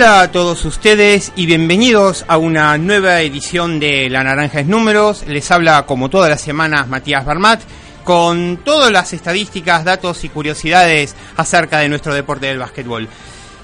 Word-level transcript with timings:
Hola 0.00 0.22
a 0.22 0.32
todos 0.32 0.64
ustedes 0.64 1.30
y 1.36 1.44
bienvenidos 1.44 2.24
a 2.26 2.38
una 2.38 2.78
nueva 2.78 3.20
edición 3.20 3.78
de 3.78 4.08
La 4.08 4.24
Naranja 4.24 4.60
es 4.60 4.66
Números. 4.66 5.24
Les 5.26 5.50
habla 5.50 5.84
como 5.84 6.08
todas 6.08 6.30
las 6.30 6.40
semanas 6.40 6.88
Matías 6.88 7.22
Barmat 7.22 7.60
con 8.02 8.60
todas 8.64 8.90
las 8.90 9.12
estadísticas, 9.12 9.84
datos 9.84 10.24
y 10.24 10.30
curiosidades 10.30 11.14
acerca 11.36 11.80
de 11.80 11.90
nuestro 11.90 12.14
deporte 12.14 12.46
del 12.46 12.60
básquetbol. 12.60 13.10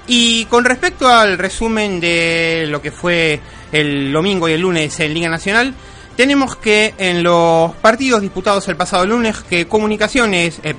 Y 0.05 0.45
con 0.45 0.63
respecto 0.63 1.07
al 1.07 1.39
resumen 1.39 1.99
de 1.99 2.67
lo 2.67 2.83
que 2.83 2.91
fue 2.91 3.41
el 3.71 4.11
domingo 4.11 4.47
y 4.47 4.53
el 4.53 4.61
lunes 4.61 4.99
en 4.99 5.15
Liga 5.15 5.29
Nacional, 5.29 5.73
tenemos 6.15 6.55
que 6.55 6.93
en 6.99 7.23
los 7.23 7.73
partidos 7.77 8.21
disputados 8.21 8.67
el 8.67 8.75
pasado 8.75 9.07
lunes 9.07 9.39
que 9.39 9.67
Comunicaciones, 9.67 10.59
eh, 10.61 10.75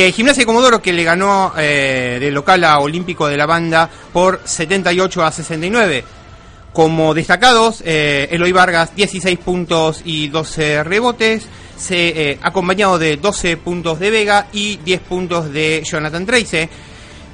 que 0.00 0.12
Gimnasia 0.12 0.40
de 0.40 0.46
Comodoro 0.46 0.80
que 0.80 0.94
le 0.94 1.04
ganó 1.04 1.52
eh, 1.58 2.16
de 2.18 2.30
local 2.30 2.64
a 2.64 2.78
Olímpico 2.78 3.26
de 3.26 3.36
la 3.36 3.44
Banda 3.44 3.90
por 4.14 4.40
78 4.42 5.22
a 5.22 5.30
69. 5.30 6.04
Como 6.72 7.12
destacados, 7.12 7.82
eh, 7.84 8.26
Eloy 8.30 8.50
Vargas 8.50 8.96
16 8.96 9.38
puntos 9.40 10.00
y 10.06 10.28
12 10.28 10.84
rebotes, 10.84 11.46
se, 11.76 12.30
eh, 12.30 12.38
acompañado 12.40 12.98
de 12.98 13.18
12 13.18 13.58
puntos 13.58 13.98
de 13.98 14.10
Vega 14.10 14.46
y 14.54 14.78
10 14.78 15.00
puntos 15.02 15.52
de 15.52 15.82
Jonathan 15.84 16.24
Trace. 16.24 16.70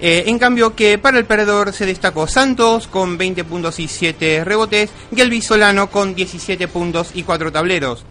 Eh, 0.00 0.24
en 0.26 0.36
cambio 0.36 0.74
que 0.74 0.98
para 0.98 1.20
el 1.20 1.24
perdedor 1.24 1.72
se 1.72 1.86
destacó 1.86 2.26
Santos 2.26 2.88
con 2.88 3.16
20 3.16 3.44
puntos 3.44 3.78
y 3.78 3.86
7 3.86 4.42
rebotes 4.44 4.90
y 5.14 5.20
el 5.20 5.40
Solano 5.40 5.88
con 5.88 6.16
17 6.16 6.66
puntos 6.66 7.10
y 7.14 7.22
4 7.22 7.52
tableros. 7.52 8.04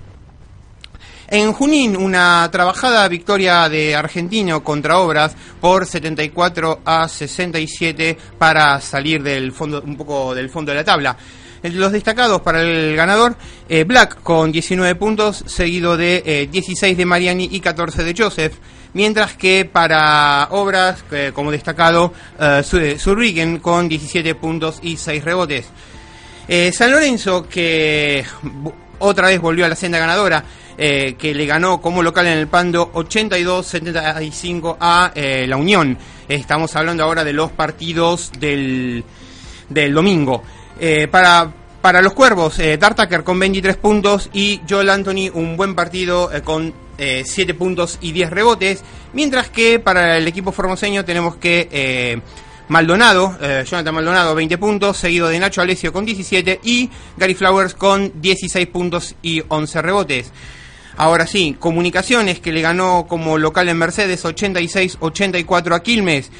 En 1.27 1.53
Junín, 1.53 1.97
una 1.97 2.47
trabajada 2.51 3.07
victoria 3.07 3.67
de 3.67 3.95
Argentino 3.95 4.63
contra 4.63 4.99
Obras 4.99 5.35
por 5.59 5.87
74 5.87 6.81
a 6.85 7.07
67 7.07 8.15
para 8.37 8.79
salir 8.79 9.23
del 9.23 9.51
fondo, 9.51 9.81
un 9.81 9.97
poco 9.97 10.35
del 10.35 10.49
fondo 10.51 10.71
de 10.71 10.77
la 10.77 10.83
tabla. 10.83 11.17
Los 11.63 11.91
destacados 11.91 12.41
para 12.41 12.61
el 12.61 12.95
ganador, 12.95 13.35
eh, 13.67 13.85
Black 13.85 14.21
con 14.21 14.51
19 14.51 14.93
puntos, 14.95 15.43
seguido 15.47 15.97
de 15.97 16.47
16 16.51 16.93
eh, 16.93 16.95
de 16.95 17.05
Mariani 17.05 17.49
y 17.51 17.59
14 17.59 18.03
de 18.03 18.13
Joseph. 18.15 18.53
Mientras 18.93 19.33
que 19.33 19.65
para 19.65 20.47
Obras, 20.51 21.03
eh, 21.11 21.31
como 21.33 21.51
destacado, 21.51 22.13
Surrigen 22.63 23.57
con 23.59 23.89
17 23.89 24.35
puntos 24.35 24.77
y 24.83 24.97
6 24.97 25.23
rebotes. 25.23 25.65
San 26.71 26.91
Lorenzo, 26.91 27.49
que 27.49 28.23
otra 28.99 29.27
vez 29.27 29.41
volvió 29.41 29.65
a 29.65 29.69
la 29.69 29.75
senda 29.75 29.97
ganadora, 29.97 30.43
eh, 30.77 31.15
que 31.17 31.33
le 31.33 31.45
ganó 31.45 31.79
como 31.79 32.03
local 32.03 32.27
en 32.27 32.37
el 32.37 32.47
Pando 32.47 32.91
82-75 32.91 34.75
a 34.77 35.11
eh, 35.15 35.45
la 35.47 35.55
Unión. 35.55 35.97
Estamos 36.27 36.75
hablando 36.75 37.01
ahora 37.01 37.23
de 37.23 37.31
los 37.31 37.49
partidos 37.51 38.29
del, 38.37 39.01
del 39.69 39.93
domingo. 39.93 40.43
Eh, 40.77 41.07
para, 41.09 41.49
para 41.81 42.01
los 42.01 42.11
Cuervos, 42.11 42.57
Dartaker 42.57 43.23
con 43.23 43.39
23 43.39 43.77
puntos 43.77 44.29
y 44.33 44.59
Joel 44.69 44.89
Anthony 44.89 45.29
un 45.33 45.55
buen 45.55 45.75
partido 45.75 46.29
con 46.43 46.73
7 46.97 47.53
puntos 47.53 47.97
y 48.01 48.11
10 48.11 48.31
rebotes. 48.31 48.83
Mientras 49.13 49.49
que 49.49 49.79
para 49.79 50.17
el 50.17 50.27
equipo 50.27 50.51
formoseño 50.51 51.05
tenemos 51.05 51.37
que... 51.37 52.21
Maldonado, 52.67 53.37
Jonathan 53.63 53.93
Maldonado 53.93 54.33
20 54.33 54.57
puntos, 54.57 54.97
seguido 54.97 55.27
de 55.27 55.37
Nacho 55.37 55.61
Alessio 55.61 55.93
con 55.93 56.03
17 56.03 56.61
y 56.63 56.89
Gary 57.15 57.35
Flowers 57.35 57.75
con 57.75 58.19
16 58.19 58.65
puntos 58.65 59.13
y 59.21 59.43
11 59.47 59.81
rebotes. 59.83 60.31
Ahora 60.97 61.27
sí, 61.27 61.55
Comunicaciones 61.59 62.39
que 62.39 62.53
le 62.53 62.61
ganó 62.61 63.05
como 63.07 63.37
local 63.37 63.67
en 63.67 63.77
Mercedes 63.77 64.23
86-84 64.23 65.75
a 65.75 65.83
Quilmes. 65.83 66.31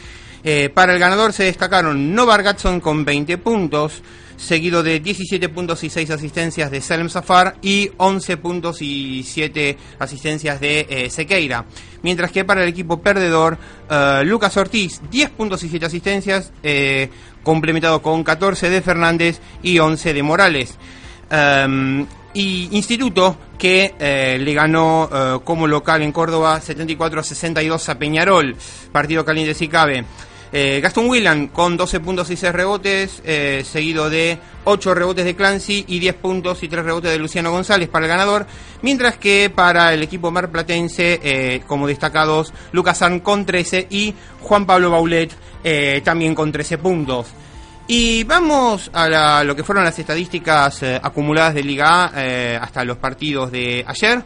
Eh, 0.44 0.70
para 0.74 0.94
el 0.94 1.00
ganador 1.00 1.34
se 1.34 1.44
destacaron 1.44 2.14
Novar 2.14 2.44
Gatson 2.44 2.80
con 2.80 3.04
20 3.04 3.38
puntos, 3.40 4.04
seguido 4.38 4.84
de 4.84 5.00
17 5.00 5.50
puntos 5.50 5.84
y 5.84 5.90
6 5.90 6.12
asistencias 6.12 6.70
de 6.70 6.82
Salem 6.82 7.10
Safar 7.10 7.56
y 7.62 7.90
11 7.98 8.38
puntos 8.38 8.82
y 8.82 9.24
7 9.24 9.78
asistencias 10.00 10.62
de 10.62 10.86
eh, 10.88 11.10
Sequeira. 11.10 11.66
Mientras 12.04 12.32
que 12.32 12.46
para 12.46 12.62
el 12.64 12.70
equipo 12.70 13.02
perdedor, 13.02 13.58
eh, 13.90 14.22
Lucas 14.24 14.56
Ortiz, 14.56 15.02
10 15.10 15.32
puntos 15.32 15.64
y 15.64 15.70
7 15.70 15.88
asistencias, 15.88 16.54
complementado 17.44 18.02
con 18.02 18.24
14 18.24 18.70
de 18.70 18.82
Fernández 18.82 19.42
y 19.64 19.80
11 19.80 20.14
de 20.14 20.24
Morales. 20.24 20.78
Em, 21.30 22.06
y 22.36 22.68
Instituto 22.74 23.38
que 23.58 23.96
eh, 23.98 24.38
le 24.40 24.54
ganó 24.54 25.10
eh, 25.12 25.40
como 25.44 25.66
local 25.66 26.02
en 26.04 26.12
Córdoba 26.12 26.60
74 26.62 27.22
a 27.22 27.24
62 27.24 27.90
a 27.90 27.98
Peñarol, 27.98 28.56
partido 28.92 29.26
caliente 29.26 29.54
si 29.54 29.68
cabe. 29.68 30.06
Eh, 30.52 30.82
Willan 30.98 31.48
con 31.48 31.76
12 31.76 32.00
puntos 32.02 32.30
y 32.30 32.38
6 32.38 32.54
rebotes, 32.54 33.22
seguido 33.66 34.10
de 34.10 34.38
8 34.64 34.94
rebotes 34.94 35.26
de 35.26 35.36
Clancy 35.36 35.84
y 35.88 36.00
10 36.00 36.16
puntos 36.16 36.64
y 36.64 36.70
3 36.70 36.86
rebotes 36.86 37.12
de 37.12 37.18
Luciano 37.18 37.52
González 37.52 37.90
para 37.90 38.06
el 38.06 38.10
ganador, 38.10 38.46
mientras 38.82 39.18
que 39.18 39.52
para 39.54 39.94
el 39.94 40.04
equipo 40.04 40.32
marplatense, 40.32 41.62
como 41.68 41.88
destacados, 41.88 42.54
Lucas 42.72 43.02
Arn 43.02 43.20
con 43.20 43.46
13 43.46 43.88
y 43.90 44.14
Juan 44.42 44.66
Pablo 44.66 44.92
Baulet 44.92 45.34
también 46.04 46.34
con 46.36 46.54
13 46.54 46.78
puntos. 46.78 47.28
Y 47.88 48.24
vamos 48.24 48.90
a 48.94 49.44
lo 49.44 49.56
que 49.56 49.64
fueron 49.64 49.84
las 49.84 50.00
estadísticas 50.00 50.82
eh, 50.82 51.00
acumuladas 51.02 51.54
de 51.54 51.64
Liga 51.64 52.06
A 52.06 52.12
eh, 52.16 52.60
hasta 52.60 52.84
los 52.84 52.98
partidos 52.98 53.52
de 53.52 53.86
ayer. 53.88 54.24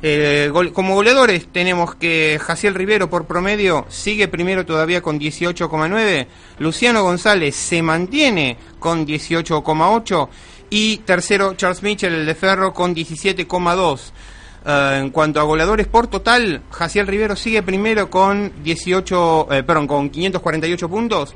Eh, 0.00 0.50
como 0.72 0.94
goleadores 0.94 1.48
tenemos 1.52 1.96
que 1.96 2.40
Jaciel 2.40 2.74
Rivero 2.74 3.10
por 3.10 3.26
promedio 3.26 3.84
sigue 3.88 4.28
primero 4.28 4.64
todavía 4.64 5.02
con 5.02 5.18
18,9, 5.18 6.26
Luciano 6.60 7.02
González 7.02 7.56
se 7.56 7.82
mantiene 7.82 8.56
con 8.78 9.04
18,8 9.04 10.28
y 10.70 10.98
tercero 10.98 11.54
Charles 11.54 11.82
Mitchell 11.82 12.14
el 12.14 12.26
de 12.26 12.34
Ferro 12.36 12.72
con 12.72 12.94
17,2. 12.94 14.12
en 15.00 15.10
cuanto 15.10 15.40
a 15.40 15.42
goleadores 15.42 15.88
por 15.88 16.06
total, 16.06 16.62
Jaciel 16.70 17.08
Rivero 17.08 17.36
sigue 17.36 17.62
primero 17.62 18.08
con 18.08 18.52
18, 18.62 19.48
perdón, 19.66 19.86
con 19.88 20.10
548 20.10 20.88
puntos. 20.88 21.34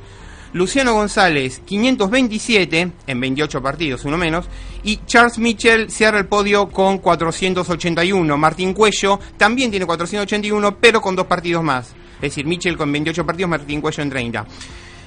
Luciano 0.52 0.92
González 0.92 1.62
527 1.64 2.92
en 3.06 3.20
28 3.20 3.62
partidos, 3.62 4.04
uno 4.04 4.18
menos, 4.18 4.46
y 4.82 5.00
Charles 5.06 5.38
Mitchell 5.38 5.90
cierra 5.90 6.18
el 6.18 6.26
podio 6.26 6.68
con 6.68 6.98
481. 6.98 8.36
Martín 8.36 8.74
Cuello 8.74 9.18
también 9.38 9.70
tiene 9.70 9.86
481, 9.86 10.76
pero 10.78 11.00
con 11.00 11.16
dos 11.16 11.26
partidos 11.26 11.62
más. 11.62 11.94
Es 12.16 12.20
decir, 12.20 12.46
Mitchell 12.46 12.76
con 12.76 12.92
28 12.92 13.24
partidos, 13.24 13.50
Martín 13.50 13.80
Cuello 13.80 14.02
en 14.02 14.10
30. 14.10 14.46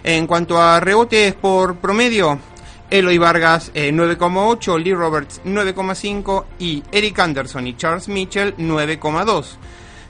En 0.03 0.27
cuanto 0.27 0.59
a 0.59 0.79
rebotes 0.79 1.35
por 1.35 1.77
promedio, 1.77 2.39
Eloy 2.89 3.17
Vargas 3.17 3.71
9,8, 3.73 4.75
eh, 4.75 4.79
Lee 4.79 4.93
Roberts 4.93 5.41
9,5 5.45 6.45
y 6.59 6.83
Eric 6.91 7.19
Anderson 7.19 7.67
y 7.67 7.75
Charles 7.75 8.07
Mitchell 8.07 8.55
9,2. 8.57 9.57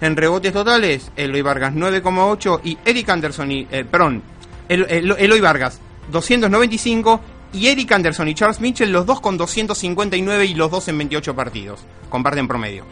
En 0.02 0.16
rebotes 0.16 0.52
totales, 0.52 1.12
Eloy 1.16 1.42
Vargas 1.42 1.74
9,8 1.74 2.62
y 2.64 2.78
Eric 2.84 3.10
Anderson 3.10 3.52
y, 3.52 3.68
eh, 3.72 3.86
perdón, 3.90 4.22
Eloy 4.70 5.40
Vargas, 5.40 5.80
295, 6.12 7.22
y 7.56 7.68
Eric 7.68 7.92
Anderson 7.94 8.28
y 8.28 8.36
Charles 8.36 8.60
Mitchell, 8.60 8.92
los 8.92 9.06
dos 9.06 9.22
con 9.22 9.38
259 9.38 10.46
y 10.46 10.54
los 10.56 10.70
dos 10.70 10.88
en 10.88 10.98
28 10.98 11.36
partidos. 11.36 11.80
Comparten 12.10 12.48
promedio. 12.48 12.86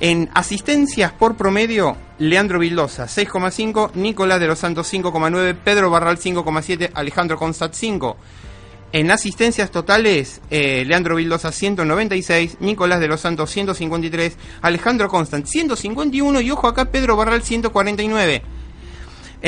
En 0.00 0.28
asistencias 0.34 1.12
por 1.12 1.36
promedio, 1.36 1.96
Leandro 2.18 2.58
Vildosa 2.58 3.06
6,5, 3.06 3.94
Nicolás 3.94 4.40
de 4.40 4.46
los 4.46 4.58
Santos 4.58 4.92
5,9, 4.92 5.56
Pedro 5.64 5.88
Barral 5.88 6.18
5,7, 6.18 6.90
Alejandro 6.92 7.38
Constat 7.38 7.72
5. 7.72 8.16
En 8.92 9.10
asistencias 9.10 9.70
totales, 9.70 10.42
eh, 10.50 10.84
Leandro 10.86 11.16
Vildosa 11.16 11.50
196, 11.50 12.58
Nicolás 12.60 13.00
de 13.00 13.08
los 13.08 13.22
Santos 13.22 13.50
153, 13.50 14.36
Alejandro 14.60 15.08
Constant 15.08 15.46
151 15.46 16.40
y 16.42 16.50
ojo 16.50 16.68
acá 16.68 16.90
Pedro 16.90 17.16
Barral 17.16 17.42
149. 17.42 18.42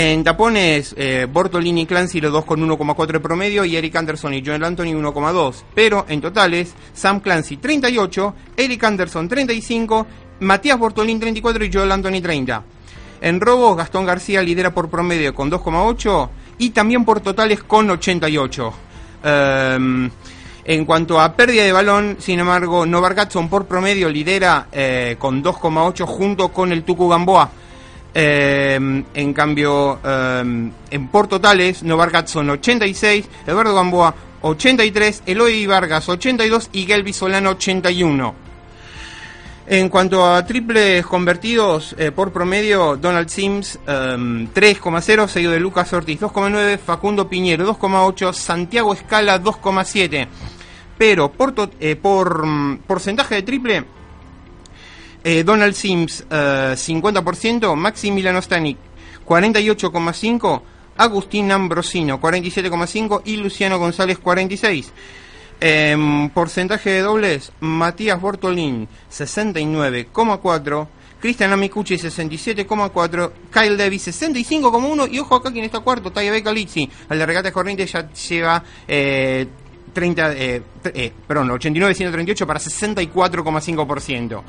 En 0.01 0.23
tapones, 0.23 0.95
eh, 0.97 1.27
Bortolini 1.29 1.81
y 1.81 1.87
Clancy 1.87 2.21
los 2.21 2.31
dos 2.31 2.45
con 2.45 2.61
1,4 2.61 3.15
de 3.15 3.19
promedio 3.19 3.65
y 3.65 3.75
Eric 3.75 3.97
Anderson 3.97 4.33
y 4.33 4.47
Joel 4.47 4.63
Anthony 4.63 4.95
1,2. 4.95 5.65
Pero 5.75 6.07
en 6.09 6.21
totales, 6.21 6.73
Sam 6.95 7.19
Clancy 7.19 7.57
38, 7.57 8.35
Eric 8.57 8.85
Anderson 8.85 9.29
35, 9.29 10.07
Matías 10.39 10.79
Bortolini 10.79 11.19
34 11.19 11.65
y 11.65 11.73
Joel 11.73 11.91
Anthony 11.91 12.21
30. 12.23 12.63
En 13.23 13.41
robos, 13.41 13.77
Gastón 13.77 14.07
García 14.07 14.41
lidera 14.41 14.73
por 14.73 14.89
promedio 14.89 15.35
con 15.35 15.51
2,8 15.51 16.29
y 16.59 16.71
también 16.71 17.05
por 17.05 17.19
totales 17.19 17.65
con 17.65 17.91
88. 17.91 18.73
Em, 19.25 20.09
en 20.65 20.85
cuanto 20.85 21.21
a 21.21 21.35
pérdida 21.35 21.65
de 21.65 21.73
balón, 21.73 22.19
sin 22.21 22.39
embargo, 22.39 22.87
Novar 22.87 23.17
Gatson 23.17 23.49
por 23.49 23.67
promedio 23.67 24.09
lidera 24.09 24.69
eh, 24.71 25.17
con 25.19 25.43
2,8 25.43 26.07
junto 26.07 26.53
con 26.53 26.71
el 26.71 26.85
Tucu 26.85 27.09
Gamboa 27.09 27.51
eh, 28.21 29.05
en 29.15 29.33
cambio, 29.33 30.01
eh, 30.05 30.71
en 30.91 31.09
por 31.09 31.29
totales, 31.29 31.85
Novar 31.85 32.27
son 32.27 32.51
86, 32.51 33.29
Eduardo 33.47 33.77
Gamboa 33.77 34.13
83, 34.43 35.23
Eloy 35.25 35.67
Vargas 35.67 36.09
82 36.09 36.71
y 36.73 36.85
Gelby 36.85 37.13
Solano 37.13 37.51
81. 37.51 38.35
En 39.69 39.89
cuanto 39.89 40.27
a 40.27 40.45
triples 40.45 41.07
convertidos 41.07 41.95
eh, 41.97 42.11
por 42.11 42.33
promedio, 42.33 42.97
Donald 42.97 43.29
Sims 43.29 43.79
3,0, 43.87 45.23
em, 45.23 45.29
seguido 45.29 45.53
de 45.53 45.61
Lucas 45.61 45.93
Ortiz 45.93 46.19
2,9, 46.19 46.77
Facundo 46.79 47.29
Piñero 47.29 47.73
2,8, 47.73 48.33
Santiago 48.33 48.95
Escala 48.95 49.41
2,7. 49.41 50.27
Pero 50.99 51.31
por, 51.31 51.55
eh, 51.79 52.01
mm, 52.03 52.79
porcentaje 52.79 53.37
de 53.37 53.43
triple, 53.43 53.85
eh, 55.31 55.45
Donald 55.45 55.75
Sims 55.75 56.25
50%, 56.27 57.75
Maximiliano 57.75 58.41
Stanik 58.41 58.79
48,5, 59.27 60.63
Agustín 60.97 61.53
Ambrosino 61.53 62.19
47,5 62.19 63.23
y 63.27 63.37
Luciano 63.37 63.79
González 63.79 64.19
46. 64.19 64.93
Eh, 65.61 66.31
porcentaje 66.33 66.91
de 66.91 67.01
dobles, 67.01 67.53
Matías 67.61 68.19
Bortolín 68.19 68.89
69,4, 69.11 70.89
Cristian 71.21 71.53
Amicucci 71.53 71.97
67,4, 71.97 73.33
Kyle 73.53 73.77
Davis 73.77 74.09
65,1 74.09 75.13
y 75.13 75.19
ojo 75.19 75.35
acá 75.35 75.53
quien 75.53 75.65
está 75.65 75.81
cuarto, 75.81 76.11
Taya 76.11 76.33
Becalizzi, 76.33 76.89
al 77.09 77.19
de 77.19 77.27
regatas 77.27 77.53
corrientes 77.53 77.93
ya 77.93 78.11
llega 78.11 78.65
eh, 78.87 79.47
30, 79.93 80.33
eh, 80.33 80.63
eh, 80.85 81.13
perdón, 81.27 81.51
89,138 81.51 82.47
para 82.47 82.61
64,5%. 82.61 84.43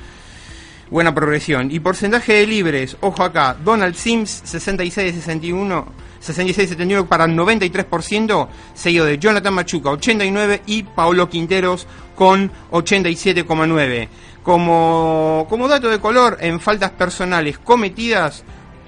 Buena 0.89 1.13
progresión. 1.13 1.71
Y 1.71 1.80
porcentaje 1.80 2.33
de 2.33 2.47
libres, 2.47 2.97
ojo 3.01 3.24
acá, 3.24 3.56
Donald 3.63 3.95
Sims 3.95 4.44
66,61 4.45 5.86
66-71 6.19 7.07
para 7.07 7.27
93%, 7.27 8.47
seguido 8.74 9.06
de 9.06 9.18
Jonathan 9.18 9.53
Machuca 9.53 9.91
89 9.91 10.63
y 10.65 10.83
Paolo 10.83 11.30
Quinteros 11.30 11.88
con 12.15 12.51
87,9. 12.71 14.07
Como, 14.44 15.45
como 15.50 15.68
dato 15.68 15.89
de 15.89 16.00
color, 16.00 16.38
en 16.41 16.59
faltas 16.59 16.92
personales 16.92 17.57
cometidas 17.59 18.44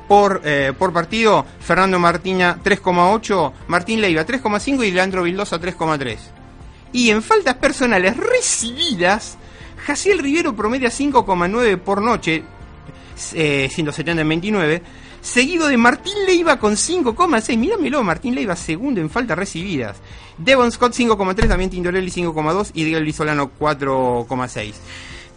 por, 0.07 0.41
eh, 0.43 0.73
por 0.77 0.91
partido, 0.91 1.45
Fernando 1.59 1.99
Martina 1.99 2.57
3,8, 2.63 3.53
Martín 3.67 4.01
Leiva 4.01 4.25
3,5 4.25 4.85
y 4.85 4.91
Leandro 4.91 5.23
Vildosa 5.23 5.59
3,3. 5.59 6.17
Y 6.93 7.09
en 7.09 7.21
faltas 7.21 7.55
personales 7.55 8.17
recibidas, 8.17 9.37
Jaciel 9.85 10.19
Rivero 10.19 10.55
promedia 10.55 10.89
5,9 10.89 11.77
por 11.77 12.01
noche, 12.01 12.43
eh, 13.33 13.69
170 13.71 14.21
en 14.21 14.29
29, 14.29 14.81
seguido 15.21 15.67
de 15.67 15.77
Martín 15.77 16.13
Leiva 16.25 16.57
con 16.59 16.75
5,6. 16.75 17.57
Míramelo, 17.57 18.03
Martín 18.03 18.35
Leiva 18.35 18.55
segundo 18.55 19.01
en 19.01 19.09
faltas 19.09 19.37
recibidas. 19.37 19.97
Devon 20.37 20.71
Scott 20.71 20.93
5,3, 20.93 21.47
también 21.47 21.69
Tindorelli 21.69 22.09
5,2 22.09 22.71
y 22.73 22.83
Diego 22.83 23.13
Solano 23.13 23.51
4,6. 23.59 24.73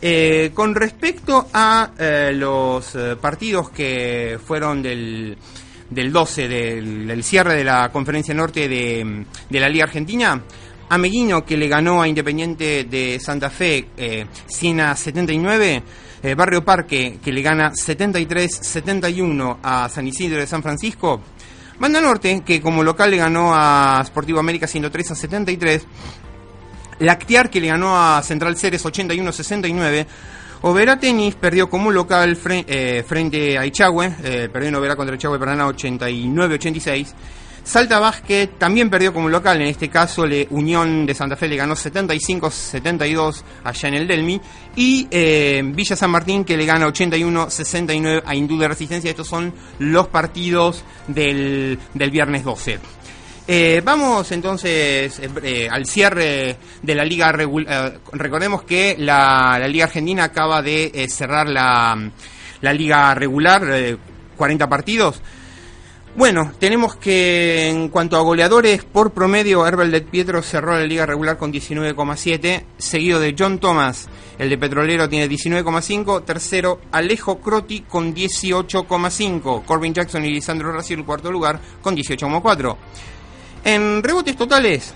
Eh, 0.06 0.50
con 0.52 0.74
respecto 0.74 1.48
a 1.52 1.92
eh, 1.98 2.32
los 2.34 2.94
eh, 2.94 3.16
partidos 3.18 3.70
que 3.70 4.38
fueron 4.44 4.82
del, 4.82 5.36
del 5.88 6.12
12, 6.12 6.48
del, 6.48 7.24
cierre 7.24 7.54
de 7.54 7.64
la 7.64 7.90
conferencia 7.90 8.34
norte 8.34 8.68
de 8.68 9.26
la 9.50 9.68
Liga 9.68 9.84
Argentina, 9.84 10.42
Ameguino 10.88 11.44
que 11.44 11.56
le 11.56 11.68
ganó 11.68 12.02
a 12.02 12.08
Independiente 12.08 12.84
de 12.84 13.18
Santa 13.18 13.50
Fe 13.50 13.88
eh, 13.96 14.26
100 14.46 14.80
a 14.80 14.96
79, 14.96 15.82
eh, 16.22 16.34
Barrio 16.34 16.64
Parque, 16.64 17.18
que 17.22 17.32
le 17.32 17.42
gana 17.42 17.72
73-71 17.72 19.58
a 19.62 19.88
San 19.88 20.06
Isidro 20.06 20.38
de 20.38 20.46
San 20.46 20.62
Francisco. 20.62 21.20
Banda 21.78 22.00
Norte, 22.00 22.42
que 22.44 22.60
como 22.60 22.82
local 22.82 23.10
le 23.10 23.16
ganó 23.16 23.52
a 23.54 24.02
Sportivo 24.06 24.38
América 24.38 24.66
103 24.66 25.10
a 25.10 25.14
73. 25.14 25.86
Lactiar, 27.00 27.50
que 27.50 27.60
le 27.60 27.68
ganó 27.68 27.98
a 27.98 28.22
Central 28.22 28.56
Ceres 28.56 28.84
81-69. 28.84 30.06
Overa 30.62 30.98
Tenis 30.98 31.34
perdió 31.34 31.68
como 31.68 31.90
local 31.90 32.38
eh, 32.48 33.04
frente 33.06 33.58
a 33.58 33.66
Ichagüe, 33.66 34.16
eh, 34.22 34.48
perdió 34.50 34.70
en 34.70 34.74
Overa 34.76 34.96
contra 34.96 35.16
Ichagüe 35.16 35.38
Paraná 35.38 35.66
89-86. 35.66 37.12
Salta 37.64 37.98
Vázquez 37.98 38.50
también 38.58 38.90
perdió 38.90 39.14
como 39.14 39.30
local, 39.30 39.58
en 39.62 39.68
este 39.68 39.88
caso 39.88 40.26
le 40.26 40.46
Unión 40.50 41.06
de 41.06 41.14
Santa 41.14 41.34
Fe 41.34 41.48
le 41.48 41.56
ganó 41.56 41.74
75-72 41.74 43.42
allá 43.64 43.88
en 43.88 43.94
el 43.94 44.06
Delmi 44.06 44.38
y 44.76 45.08
eh, 45.10 45.62
Villa 45.64 45.96
San 45.96 46.10
Martín 46.10 46.44
que 46.44 46.58
le 46.58 46.66
gana 46.66 46.86
81-69 46.86 48.22
a 48.26 48.34
Indú 48.34 48.58
de 48.58 48.68
Resistencia. 48.68 49.10
Estos 49.10 49.28
son 49.28 49.54
los 49.78 50.08
partidos 50.08 50.84
del, 51.08 51.78
del 51.94 52.10
viernes 52.10 52.44
12. 52.44 52.78
Eh, 53.48 53.80
vamos 53.82 54.30
entonces 54.32 55.20
eh, 55.42 55.68
al 55.70 55.86
cierre 55.86 56.58
de 56.82 56.94
la 56.94 57.04
liga 57.04 57.32
recordemos 57.32 58.62
que 58.64 58.96
la, 58.98 59.58
la, 59.58 59.68
liga 59.68 59.84
argentina 59.84 60.24
acaba 60.24 60.60
de 60.60 61.06
cerrar 61.10 61.48
la, 61.48 62.10
la 62.60 62.72
liga 62.74 63.14
regular, 63.14 63.98
40 64.36 64.68
partidos. 64.68 65.22
Bueno, 66.16 66.52
tenemos 66.60 66.94
que 66.94 67.68
en 67.68 67.88
cuanto 67.88 68.16
a 68.16 68.20
goleadores 68.20 68.84
por 68.84 69.10
promedio, 69.10 69.66
Herbert 69.66 69.90
de 69.90 70.00
Pietro 70.00 70.42
cerró 70.42 70.78
la 70.78 70.84
liga 70.86 71.04
regular 71.06 71.36
con 71.36 71.52
19,7, 71.52 72.64
seguido 72.78 73.18
de 73.18 73.34
John 73.36 73.58
Thomas, 73.58 74.08
el 74.38 74.48
de 74.48 74.56
Petrolero 74.56 75.08
tiene 75.08 75.28
19,5, 75.28 76.24
tercero 76.24 76.80
Alejo 76.92 77.40
Croti 77.40 77.80
con 77.80 78.14
18,5, 78.14 79.64
Corbin 79.64 79.92
Jackson 79.92 80.24
y 80.24 80.30
Lisandro 80.30 80.72
Racio 80.72 80.96
el 80.96 81.04
cuarto 81.04 81.32
lugar 81.32 81.58
con 81.82 81.96
18,4. 81.96 82.76
En 83.64 84.00
rebotes 84.00 84.36
totales, 84.36 84.94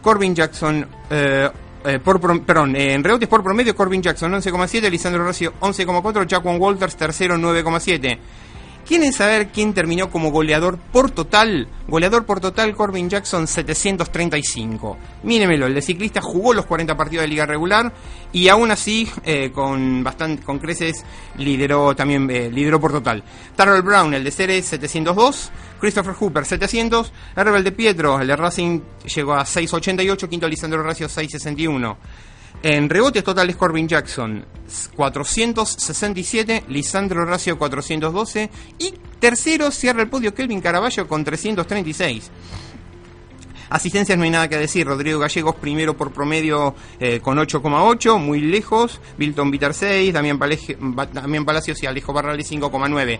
Corbin 0.00 0.32
Jackson 0.32 0.86
eh, 1.10 1.50
eh, 1.84 1.98
por, 1.98 2.20
perdón, 2.44 2.76
en 2.76 3.02
rebotes 3.02 3.28
por 3.28 3.42
promedio, 3.42 3.74
Corbin 3.74 4.00
Jackson 4.00 4.32
11,7, 4.32 4.88
Lisandro 4.88 5.24
Racio 5.24 5.54
11,4, 5.60 6.30
Jaquan 6.30 6.60
Walters 6.60 6.94
tercero 6.94 7.36
9,7. 7.36 8.18
¿Quieren 8.86 9.12
saber 9.12 9.48
quién 9.48 9.74
terminó 9.74 10.10
como 10.10 10.30
goleador 10.32 10.76
por 10.76 11.10
total? 11.10 11.68
Goleador 11.86 12.26
por 12.26 12.40
total, 12.40 12.74
Corbin 12.74 13.08
Jackson, 13.08 13.46
735. 13.46 14.98
Mírenmelo, 15.22 15.66
el 15.66 15.74
de 15.74 15.82
ciclista 15.82 16.20
jugó 16.20 16.52
los 16.52 16.66
40 16.66 16.96
partidos 16.96 17.22
de 17.22 17.28
liga 17.28 17.46
regular 17.46 17.92
y 18.32 18.48
aún 18.48 18.72
así, 18.72 19.08
eh, 19.24 19.52
con 19.52 20.02
bastante, 20.02 20.42
con 20.42 20.58
creces, 20.58 21.04
lideró 21.36 21.94
también, 21.94 22.28
eh, 22.28 22.50
lideró 22.50 22.80
por 22.80 22.90
total. 22.90 23.22
Tarrell 23.54 23.82
Brown, 23.82 24.14
el 24.14 24.24
de 24.24 24.30
Ceres, 24.32 24.66
702. 24.66 25.52
Christopher 25.78 26.14
Hooper, 26.14 26.44
700. 26.44 27.12
Herbert 27.36 27.64
de 27.64 27.72
Pietro, 27.72 28.20
el 28.20 28.26
de 28.26 28.36
Racing, 28.36 28.80
llegó 29.14 29.34
a 29.34 29.44
688. 29.44 30.28
Quinto, 30.28 30.48
Lisandro 30.48 30.82
Racio, 30.82 31.08
661. 31.08 31.98
En 32.62 32.88
rebotes 32.88 33.24
totales, 33.24 33.56
Corbin 33.56 33.88
Jackson 33.88 34.44
467, 34.94 36.64
Lisandro 36.68 37.24
Racio 37.24 37.58
412 37.58 38.50
y 38.78 38.94
tercero 39.18 39.70
cierra 39.70 40.02
el 40.02 40.08
podio 40.08 40.32
Kelvin 40.32 40.60
Caraballo 40.60 41.08
con 41.08 41.24
336. 41.24 42.30
Asistencias 43.70 44.18
no 44.18 44.24
hay 44.24 44.30
nada 44.30 44.48
que 44.48 44.58
decir. 44.58 44.86
Rodrigo 44.86 45.18
Gallegos 45.18 45.56
primero 45.56 45.96
por 45.96 46.12
promedio 46.12 46.74
eh, 47.00 47.20
con 47.20 47.38
8,8, 47.38 48.18
muy 48.18 48.40
lejos. 48.42 49.00
Bilton 49.16 49.50
Vitar 49.50 49.72
6, 49.72 50.12
Damián, 50.12 50.38
Palacios 50.38 51.82
y 51.82 51.86
Alejo 51.86 52.12
Barrales 52.12 52.50
5,9. 52.52 53.18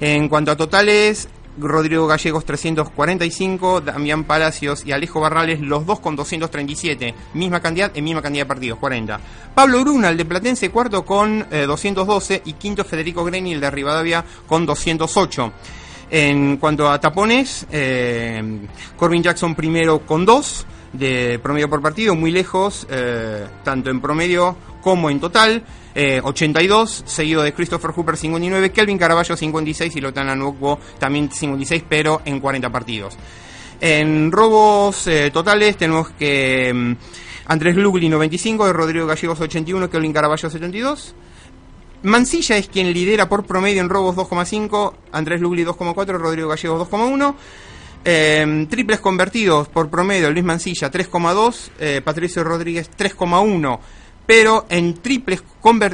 En 0.00 0.28
cuanto 0.28 0.50
a 0.50 0.56
totales, 0.56 1.28
Rodrigo 1.58 2.06
Gallegos 2.06 2.44
345, 2.44 3.80
Damián 3.80 4.24
Palacios 4.24 4.84
y 4.84 4.92
Alejo 4.92 5.20
Barrales, 5.20 5.60
los 5.60 5.86
dos 5.86 6.00
con 6.00 6.16
237, 6.16 7.14
misma 7.34 7.60
cantidad 7.60 7.90
en 7.94 8.04
misma 8.04 8.22
cantidad 8.22 8.44
de 8.44 8.48
partidos, 8.48 8.78
40. 8.78 9.20
Pablo 9.54 9.80
Bruna, 9.80 10.10
el 10.10 10.16
de 10.16 10.24
Platense, 10.24 10.70
cuarto 10.70 11.04
con 11.04 11.46
212 11.50 12.34
eh, 12.34 12.42
y 12.44 12.52
quinto 12.54 12.84
Federico 12.84 13.24
Greni, 13.24 13.54
el 13.54 13.60
de 13.60 13.70
Rivadavia, 13.70 14.24
con 14.46 14.66
208. 14.66 15.52
En 16.10 16.56
cuanto 16.58 16.88
a 16.88 17.00
tapones, 17.00 17.66
eh, 17.70 18.60
Corbin 18.96 19.22
Jackson 19.22 19.54
primero 19.54 20.00
con 20.00 20.24
2 20.24 20.66
de 20.92 21.38
promedio 21.42 21.68
por 21.68 21.82
partido, 21.82 22.14
muy 22.14 22.30
lejos, 22.30 22.86
eh, 22.90 23.46
tanto 23.64 23.90
en 23.90 24.00
promedio 24.00 24.56
como 24.86 25.10
en 25.10 25.18
total. 25.18 25.64
82, 26.22 27.00
eh, 27.00 27.02
seguido 27.06 27.42
de 27.42 27.52
Christopher 27.52 27.90
Hooper 27.90 28.16
59, 28.16 28.70
Kelvin 28.70 28.96
Caraballo 28.96 29.36
56 29.36 29.96
y 29.96 30.00
Lotana 30.00 30.36
Nwokwo 30.36 30.78
también 31.00 31.28
56, 31.28 31.82
pero 31.88 32.22
en 32.24 32.38
40 32.38 32.70
partidos. 32.70 33.16
En 33.80 34.30
robos 34.30 35.08
eh, 35.08 35.32
totales 35.32 35.76
tenemos 35.76 36.10
que 36.10 36.72
mm, 36.72 36.92
Andrés 37.46 37.74
Lugli 37.74 38.08
95, 38.08 38.72
Rodrigo 38.72 39.08
Gallegos 39.08 39.40
81, 39.40 39.90
Kelvin 39.90 40.12
Caraballo 40.12 40.48
72. 40.48 41.16
Mancilla 42.04 42.56
es 42.56 42.68
quien 42.68 42.92
lidera 42.92 43.28
por 43.28 43.44
promedio 43.44 43.80
en 43.80 43.88
robos 43.88 44.14
2,5, 44.14 44.92
Andrés 45.10 45.40
Lugli 45.40 45.64
2,4, 45.64 46.16
Rodrigo 46.16 46.48
Gallegos 46.48 46.88
2,1. 46.88 47.34
Em, 48.04 48.68
triples 48.68 49.00
convertidos 49.00 49.66
por 49.66 49.90
promedio, 49.90 50.30
Luis 50.30 50.44
Mancilla 50.44 50.92
3,2, 50.92 52.02
Patricio 52.04 52.44
Rodríguez 52.44 52.88
3,1 52.96 53.80
pero 54.26 54.66
en 54.68 54.94
triples, 54.94 55.42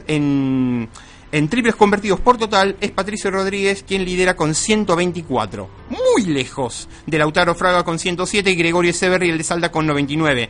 en, 0.07 0.89
en 1.31 1.49
triples 1.49 1.77
convertidos 1.77 2.21
por 2.21 2.39
total 2.39 2.77
es 2.81 2.91
Patricio 2.91 3.31
Rodríguez 3.31 3.85
quien 3.87 4.05
lidera 4.05 4.35
con 4.35 4.55
124, 4.55 5.69
muy 5.91 6.27
lejos 6.27 6.89
de 7.07 7.19
Lautaro 7.19 7.55
Fraga 7.55 7.85
con 7.85 7.99
107 7.99 8.51
y 8.51 8.55
Gregorio 8.55 8.93
Severri 8.93 9.31
el 9.31 9.39
de 9.39 9.45
Salda 9.45 9.71
con 9.71 9.87
99. 9.87 10.49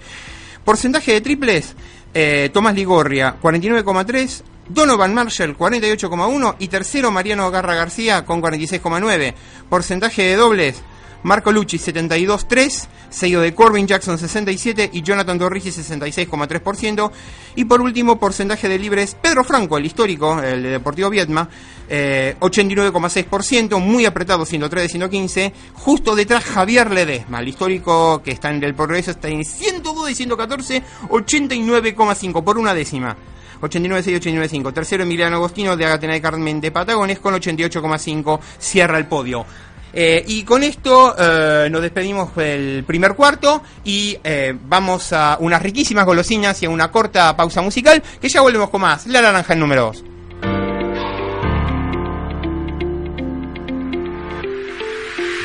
Porcentaje 0.65 1.13
de 1.13 1.21
triples, 1.21 1.75
eh, 2.15 2.51
Tomás 2.53 2.75
Ligorria 2.75 3.37
49,3, 3.43 4.43
Donovan 4.69 5.13
Marshall 5.13 5.57
48,1 5.57 6.57
y 6.61 6.69
tercero 6.69 7.11
Mariano 7.11 7.51
Garra 7.51 7.75
García 7.75 8.25
con 8.25 8.41
46,9. 8.41 9.35
Porcentaje 9.69 10.23
de 10.23 10.37
dobles, 10.37 10.83
Marco 11.23 11.53
Lucci 11.53 11.79
72,3, 11.79 12.87
sello 13.09 13.41
de 13.41 13.55
Corbin 13.55 13.87
Jackson 13.87 14.19
67 14.19 14.91
y 14.93 15.03
Jonathan 15.03 15.39
Torrigi 15.39 15.71
66,3%. 15.71 17.11
Y 17.57 17.65
por 17.65 17.81
último, 17.81 18.19
porcentaje 18.19 18.69
de 18.69 18.79
libres, 18.79 19.17
Pedro 19.21 19.45
Franco, 19.45 19.79
el 19.79 19.87
histórico, 19.87 20.41
el 20.41 20.63
de 20.63 20.71
Deportivo 20.71 21.11
Vietma, 21.11 21.49
89,6%, 21.89 23.77
eh, 23.77 23.81
muy 23.81 24.07
apretado 24.07 24.45
103 24.45 24.85
de 24.85 24.89
115. 24.89 25.53
Justo 25.75 26.17
detrás 26.17 26.45
Javier 26.45 26.91
Ledesma, 26.91 27.41
el 27.41 27.49
histórico 27.49 28.23
que 28.23 28.33
está 28.33 28.51
en 28.51 28.63
el 28.65 28.75
progreso, 28.75 29.11
está 29.11 29.29
en 29.29 29.45
102 29.45 30.07
de 30.07 30.15
114, 30.15 30.83
89,5 31.09 32.43
por 32.43 32.59
una 32.59 32.75
décima. 32.75 33.17
89,6, 33.61 34.73
Tercero 34.73 35.05
Emiliano 35.05 35.37
Agostino 35.37 35.77
de 35.77 35.85
Agatena 35.85 36.15
de 36.15 36.21
Carmen 36.21 36.61
de 36.61 36.73
Patagones 36.73 37.21
con 37.21 37.35
88,5 37.35 38.41
cierra 38.59 38.99
el 38.99 39.07
podio. 39.07 39.47
Eh, 39.93 40.25
y 40.27 40.43
con 40.45 40.63
esto 40.63 41.15
eh, 41.19 41.69
nos 41.71 41.83
despedimos 41.83 42.35
del 42.35 42.85
primer 42.85 43.15
cuarto 43.15 43.63
y 43.85 44.17
eh, 44.25 44.57
vamos 44.65 45.13
a 45.13 45.37
unas 45.41 45.61
riquísimas 45.61 46.07
golosinas 46.07 46.63
y 46.63 46.67
a 46.67 46.71
una 46.71 46.91
corta 46.91 47.37
pausa 47.37 47.61
musical 47.61 48.03
que 48.21 48.29
ya 48.29 48.41
volvemos 48.41 48.71
con 48.71 48.81
más. 48.81 49.07
La 49.07 49.21
naranja 49.21 49.53
en 49.53 49.61
número 49.61 49.83
2. 49.87 50.05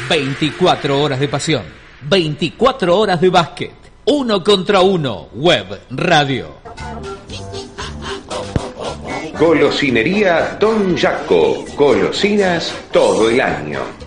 24 0.09 1.01
horas 1.01 1.19
de 1.19 1.27
pasión, 1.27 1.63
24 2.03 2.97
horas 2.97 3.19
de 3.19 3.29
básquet, 3.29 3.73
uno 4.05 4.41
contra 4.41 4.79
uno, 4.79 5.27
web, 5.33 5.81
radio. 5.89 6.55
Golosinería 9.37 10.57
Don 10.57 10.97
Jaco, 10.97 11.65
golosinas 11.75 12.73
todo 12.91 13.29
el 13.29 13.41
año 13.41 14.06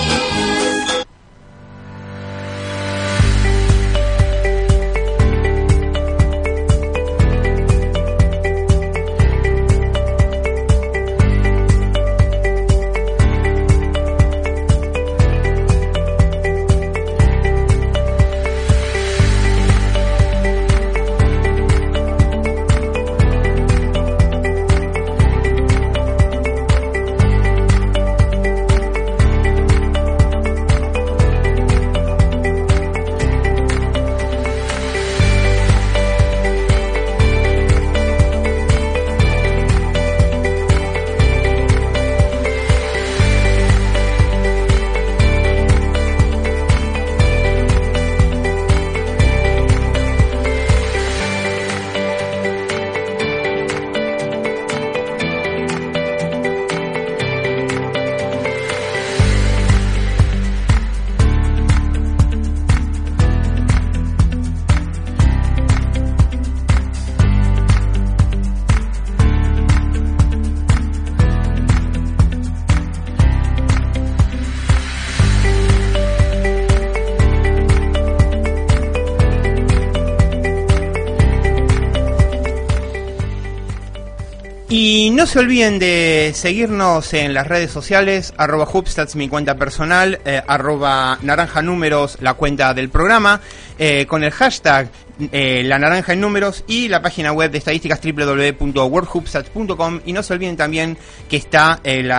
No 85.21 85.27
se 85.27 85.37
olviden 85.37 85.77
de 85.77 86.31
seguirnos 86.33 87.13
en 87.13 87.35
las 87.35 87.45
redes 87.45 87.69
sociales, 87.69 88.33
arroba 88.37 88.67
Hubstats, 88.73 89.15
mi 89.15 89.29
cuenta 89.29 89.55
personal, 89.55 90.19
eh, 90.25 90.41
arroba 90.47 91.19
naranja 91.21 91.61
números, 91.61 92.17
la 92.21 92.33
cuenta 92.33 92.73
del 92.73 92.89
programa, 92.89 93.39
eh, 93.77 94.07
con 94.07 94.23
el 94.23 94.31
hashtag 94.31 94.89
eh, 95.31 95.61
la 95.63 95.77
naranja 95.77 96.13
en 96.13 96.21
números 96.21 96.63
y 96.65 96.87
la 96.87 97.03
página 97.03 97.33
web 97.33 97.51
de 97.51 97.59
estadísticas 97.59 98.01
www.worldhubstats.com 98.01 99.99
y 100.07 100.13
no 100.13 100.23
se 100.23 100.33
olviden 100.33 100.57
también 100.57 100.97
que 101.29 101.37
está 101.37 101.81
el, 101.83 102.09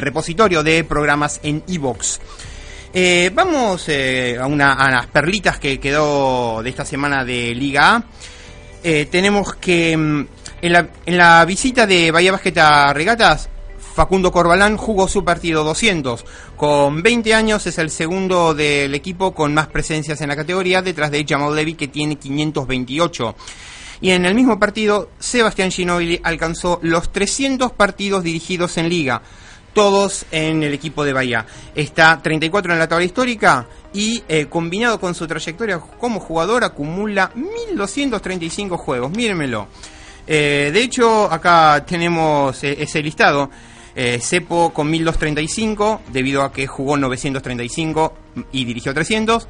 repositorio 0.00 0.62
de 0.62 0.84
programas 0.84 1.40
en 1.42 1.64
iVoox. 1.66 2.20
vamos 3.32 3.88
a, 3.88 4.46
una, 4.46 4.74
a 4.74 4.88
las 4.92 5.08
perlitas 5.08 5.58
que 5.58 5.80
quedó 5.80 6.62
de 6.62 6.70
esta 6.70 6.84
semana 6.84 7.24
de 7.24 7.52
Liga 7.56 7.96
A. 7.96 8.04
tenemos 9.10 9.56
que 9.56 10.28
mm, 10.62 10.66
en 11.06 11.16
la, 11.16 11.44
visita 11.44 11.86
de 11.86 12.10
Bahía 12.10 12.32
Basket 12.32 12.58
a 12.58 12.92
Regatas, 12.92 13.48
Facundo 13.96 14.30
Corbalán 14.30 14.76
jugó 14.76 15.08
su 15.08 15.24
partido 15.24 15.64
200. 15.64 16.24
Con 16.56 17.02
20 17.02 17.34
años 17.34 17.66
es 17.66 17.78
el 17.78 17.90
segundo 17.90 18.52
del 18.54 18.94
equipo 18.94 19.34
con 19.34 19.54
más 19.54 19.68
presencias 19.68 20.20
en 20.20 20.28
la 20.28 20.36
categoría, 20.36 20.82
detrás 20.82 21.10
de 21.10 21.24
Jamal 21.26 21.76
que 21.76 21.88
tiene 21.88 22.16
528. 22.16 23.34
Y 24.02 24.10
en 24.10 24.26
el 24.26 24.34
mismo 24.34 24.58
partido, 24.58 25.08
Sebastián 25.18 25.70
Ginobili 25.70 26.20
alcanzó 26.22 26.78
los 26.82 27.10
300 27.10 27.72
partidos 27.72 28.22
dirigidos 28.22 28.76
en 28.76 28.90
liga, 28.90 29.22
todos 29.72 30.26
en 30.30 30.62
el 30.62 30.74
equipo 30.74 31.02
de 31.04 31.14
Bahía. 31.14 31.46
Está 31.74 32.20
34 32.20 32.74
en 32.74 32.78
la 32.78 32.88
tabla 32.88 33.06
histórica 33.06 33.66
y 33.94 34.22
eh, 34.28 34.46
combinado 34.46 35.00
con 35.00 35.14
su 35.14 35.26
trayectoria 35.26 35.78
como 35.78 36.20
jugador 36.20 36.64
acumula 36.64 37.32
1235 37.34 38.76
juegos. 38.76 39.10
Mírenmelo. 39.12 39.68
Eh, 40.26 40.70
de 40.72 40.82
hecho, 40.82 41.30
acá 41.30 41.84
tenemos 41.86 42.62
eh, 42.64 42.76
ese 42.80 43.02
listado. 43.02 43.50
Eh, 43.94 44.18
Cepo 44.20 44.74
con 44.74 44.90
1235, 44.90 46.02
debido 46.12 46.42
a 46.42 46.52
que 46.52 46.66
jugó 46.66 46.98
935 46.98 48.12
y 48.52 48.64
dirigió 48.64 48.92
300. 48.92 49.48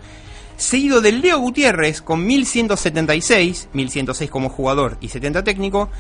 Seguido 0.57 1.03
de 1.03 1.13
Leo 1.13 1.39
Gutiérrez 1.39 2.01
con 2.01 2.25
1176, 2.25 3.69
1106 3.75 4.31
como 4.31 4.49
jugador 4.49 4.97
y 5.01 5.09
70 5.09 5.45
técnico. 5.45 5.91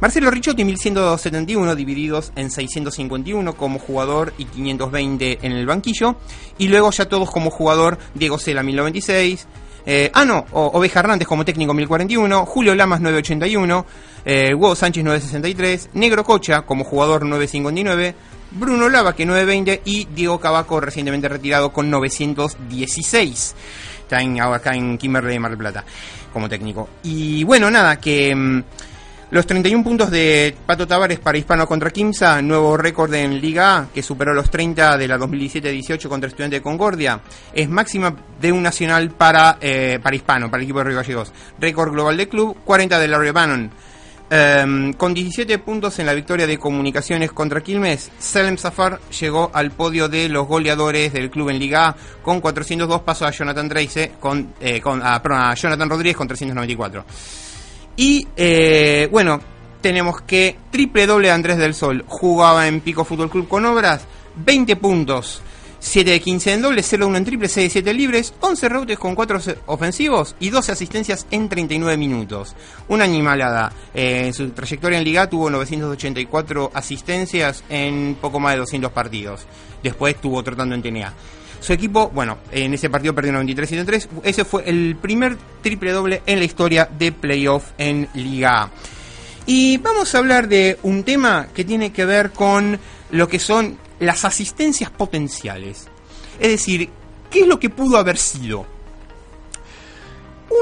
Marcelo 0.00 0.30
Ricciotti 0.30 0.64
1171, 0.64 1.74
divididos 1.74 2.32
en 2.34 2.50
651 2.50 3.56
como 3.56 3.78
jugador 3.78 4.32
y 4.38 4.46
520 4.46 5.40
en 5.42 5.52
el 5.52 5.66
banquillo. 5.66 6.16
Y 6.56 6.68
luego 6.68 6.92
ya 6.92 7.08
todos 7.08 7.30
como 7.30 7.50
jugador, 7.50 7.98
Diego 8.14 8.38
Cela 8.38 8.62
1096. 8.62 9.46
Eh, 9.88 10.10
ah, 10.12 10.24
no, 10.24 10.44
Oveja 10.50 10.98
Hernández 10.98 11.28
como 11.28 11.44
técnico 11.44 11.72
1041, 11.72 12.44
Julio 12.44 12.74
Lamas 12.74 13.00
981, 13.00 13.86
eh, 14.24 14.52
Hugo 14.52 14.74
Sánchez 14.74 15.04
963, 15.04 15.90
Negro 15.94 16.24
Cocha 16.24 16.62
como 16.62 16.82
jugador 16.82 17.24
959, 17.24 18.14
Bruno 18.50 18.88
Lava 18.88 19.14
que 19.14 19.24
920 19.24 19.82
y 19.84 20.06
Diego 20.06 20.40
Cabaco 20.40 20.80
recientemente 20.80 21.28
retirado 21.28 21.72
con 21.72 21.88
916. 21.88 23.54
Está 24.00 24.20
en, 24.20 24.40
acá 24.40 24.74
en 24.74 24.98
Kimberley 24.98 25.34
de 25.34 25.40
Mar 25.40 25.50
del 25.52 25.58
Plata 25.58 25.84
como 26.32 26.48
técnico. 26.48 26.88
Y 27.04 27.44
bueno, 27.44 27.70
nada, 27.70 27.96
que... 28.00 28.62
Los 29.28 29.44
31 29.44 29.82
puntos 29.82 30.08
de 30.12 30.54
Pato 30.66 30.86
Tavares 30.86 31.18
para 31.18 31.36
Hispano 31.36 31.66
contra 31.66 31.90
Quimsa, 31.90 32.40
nuevo 32.40 32.76
récord 32.76 33.12
en 33.12 33.40
Liga 33.40 33.76
A, 33.76 33.88
que 33.92 34.00
superó 34.00 34.32
los 34.32 34.48
30 34.50 34.96
de 34.96 35.08
la 35.08 35.18
2017-18 35.18 36.08
contra 36.08 36.28
Estudiante 36.28 36.56
de 36.56 36.62
Concordia, 36.62 37.20
es 37.52 37.68
máxima 37.68 38.14
de 38.40 38.52
un 38.52 38.62
nacional 38.62 39.10
para, 39.10 39.58
eh, 39.60 39.98
para 40.00 40.14
Hispano, 40.14 40.48
para 40.48 40.60
el 40.60 40.66
equipo 40.66 40.78
de 40.78 40.84
Río 40.84 40.96
Gallegos. 40.98 41.32
Récord 41.58 41.90
global 41.90 42.16
de 42.16 42.28
club, 42.28 42.58
40 42.64 43.00
de 43.00 43.08
Larry 43.08 43.30
Bannon. 43.32 43.70
Em, 44.30 44.92
con 44.92 45.12
17 45.12 45.58
puntos 45.58 45.98
en 45.98 46.06
la 46.06 46.14
victoria 46.14 46.46
de 46.46 46.58
Comunicaciones 46.58 47.32
contra 47.32 47.60
Quilmes, 47.60 48.12
Salem 48.20 48.56
Safar 48.56 49.00
llegó 49.20 49.50
al 49.52 49.72
podio 49.72 50.08
de 50.08 50.28
los 50.28 50.46
goleadores 50.46 51.12
del 51.12 51.30
club 51.30 51.50
en 51.50 51.58
Liga 51.58 51.88
A 51.88 51.96
con 52.22 52.40
402 52.40 53.00
pasos 53.02 53.26
a 53.26 53.32
Jonathan 53.32 53.68
Trace, 53.68 54.12
con, 54.20 54.54
eh, 54.60 54.80
con 54.80 55.02
a, 55.02 55.16
a 55.16 55.54
Jonathan 55.54 55.90
Rodríguez 55.90 56.16
con 56.16 56.28
394. 56.28 57.04
Y 57.96 58.28
eh, 58.36 59.08
bueno, 59.10 59.40
tenemos 59.80 60.20
que 60.22 60.56
triple 60.70 61.06
doble 61.06 61.30
Andrés 61.30 61.58
del 61.58 61.74
Sol 61.74 62.04
jugaba 62.06 62.68
en 62.68 62.80
Pico 62.80 63.04
Fútbol 63.04 63.30
Club 63.30 63.48
con 63.48 63.64
obras, 63.64 64.06
20 64.36 64.76
puntos. 64.76 65.42
7 65.78 66.10
de 66.10 66.20
15 66.20 66.54
en 66.54 66.62
doble, 66.62 66.82
0-1 66.82 67.16
en 67.16 67.24
triple, 67.24 67.48
6 67.48 67.66
de 67.66 67.70
7 67.70 67.94
libres, 67.94 68.34
11 68.40 68.68
rebotes 68.68 68.98
con 68.98 69.14
4 69.14 69.38
ofensivos 69.66 70.34
y 70.40 70.50
12 70.50 70.72
asistencias 70.72 71.26
en 71.30 71.48
39 71.48 71.96
minutos. 71.96 72.56
Una 72.88 73.04
animalada. 73.04 73.72
Eh, 73.94 74.24
en 74.26 74.34
su 74.34 74.48
trayectoria 74.50 74.98
en 74.98 75.04
Liga 75.04 75.28
tuvo 75.28 75.48
984 75.48 76.72
asistencias 76.74 77.62
en 77.68 78.16
poco 78.20 78.40
más 78.40 78.54
de 78.54 78.60
200 78.60 78.90
partidos. 78.90 79.46
Después 79.82 80.16
estuvo 80.16 80.42
tratando 80.42 80.74
en 80.74 80.82
TNA. 80.82 81.12
Su 81.60 81.72
equipo, 81.72 82.10
bueno, 82.10 82.38
en 82.52 82.74
ese 82.74 82.90
partido 82.90 83.14
perdió 83.14 83.32
93-103. 83.32 84.08
Ese 84.22 84.44
fue 84.44 84.68
el 84.68 84.96
primer 84.96 85.36
triple 85.62 85.92
doble 85.92 86.22
en 86.26 86.38
la 86.38 86.44
historia 86.44 86.88
de 86.98 87.12
playoff 87.12 87.64
en 87.78 88.08
Liga 88.14 88.62
A. 88.62 88.70
Y 89.46 89.78
vamos 89.78 90.14
a 90.14 90.18
hablar 90.18 90.48
de 90.48 90.78
un 90.82 91.04
tema 91.04 91.48
que 91.54 91.64
tiene 91.64 91.92
que 91.92 92.04
ver 92.04 92.32
con 92.32 92.78
lo 93.10 93.28
que 93.28 93.38
son 93.38 93.78
las 94.00 94.24
asistencias 94.24 94.90
potenciales. 94.90 95.86
Es 96.38 96.50
decir, 96.50 96.90
¿qué 97.30 97.40
es 97.40 97.46
lo 97.46 97.58
que 97.58 97.70
pudo 97.70 97.96
haber 97.96 98.18
sido? 98.18 98.66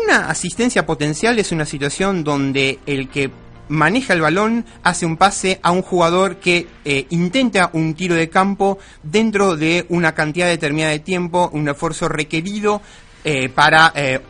Una 0.06 0.28
asistencia 0.28 0.86
potencial 0.86 1.38
es 1.38 1.52
una 1.52 1.66
situación 1.66 2.24
donde 2.24 2.78
el 2.86 3.08
que 3.08 3.30
maneja 3.68 4.12
el 4.12 4.20
balón, 4.20 4.64
hace 4.82 5.06
un 5.06 5.16
pase 5.16 5.58
a 5.62 5.70
un 5.70 5.82
jugador 5.82 6.36
que 6.36 6.66
eh, 6.84 7.06
intenta 7.10 7.70
un 7.72 7.94
tiro 7.94 8.14
de 8.14 8.28
campo 8.28 8.78
dentro 9.02 9.56
de 9.56 9.86
una 9.88 10.14
cantidad 10.14 10.48
determinada 10.48 10.92
de 10.92 10.98
tiempo, 11.00 11.50
un 11.52 11.68
esfuerzo 11.68 12.08
requerido 12.08 12.82
eh, 13.24 13.48
para 13.48 13.92
eh, 13.94 14.20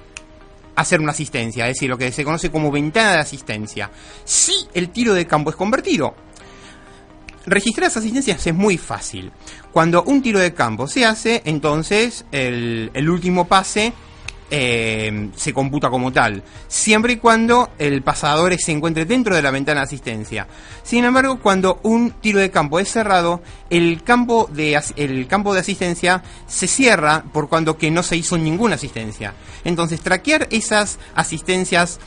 hacer 0.76 1.00
una 1.00 1.12
asistencia, 1.12 1.66
es 1.66 1.74
decir, 1.74 1.90
lo 1.90 1.98
que 1.98 2.12
se 2.12 2.24
conoce 2.24 2.50
como 2.50 2.70
ventana 2.70 3.12
de 3.12 3.18
asistencia. 3.18 3.90
Si 4.24 4.54
el 4.74 4.90
tiro 4.90 5.14
de 5.14 5.26
campo 5.26 5.50
es 5.50 5.56
convertido, 5.56 6.14
registrar 7.46 7.84
las 7.84 7.96
asistencias 7.96 8.46
es 8.46 8.54
muy 8.54 8.78
fácil. 8.78 9.32
Cuando 9.72 10.02
un 10.04 10.22
tiro 10.22 10.38
de 10.38 10.54
campo 10.54 10.86
se 10.86 11.04
hace, 11.04 11.42
entonces 11.44 12.24
el 12.30 13.10
último 13.10 13.46
pase 13.46 13.92
eh, 14.56 15.30
se 15.34 15.52
computa 15.52 15.90
como 15.90 16.12
tal, 16.12 16.44
siempre 16.68 17.14
y 17.14 17.16
cuando 17.16 17.70
el 17.76 18.02
pasador 18.02 18.56
se 18.56 18.70
encuentre 18.70 19.04
dentro 19.04 19.34
de 19.34 19.42
la 19.42 19.50
ventana 19.50 19.80
de 19.80 19.86
asistencia. 19.86 20.46
Sin 20.84 21.04
embargo, 21.04 21.40
cuando 21.40 21.80
un 21.82 22.12
tiro 22.12 22.38
de 22.38 22.52
campo 22.52 22.78
es 22.78 22.88
cerrado, 22.88 23.42
el 23.68 24.04
campo 24.04 24.48
de, 24.52 24.80
el 24.94 25.26
campo 25.26 25.54
de 25.54 25.60
asistencia 25.60 26.22
se 26.46 26.68
cierra 26.68 27.24
por 27.32 27.48
cuando 27.48 27.76
que 27.76 27.90
no 27.90 28.04
se 28.04 28.16
hizo 28.16 28.38
ninguna 28.38 28.76
asistencia. 28.76 29.34
Entonces, 29.64 30.00
traquear 30.00 30.46
esas 30.52 31.00
asistencias 31.16 31.98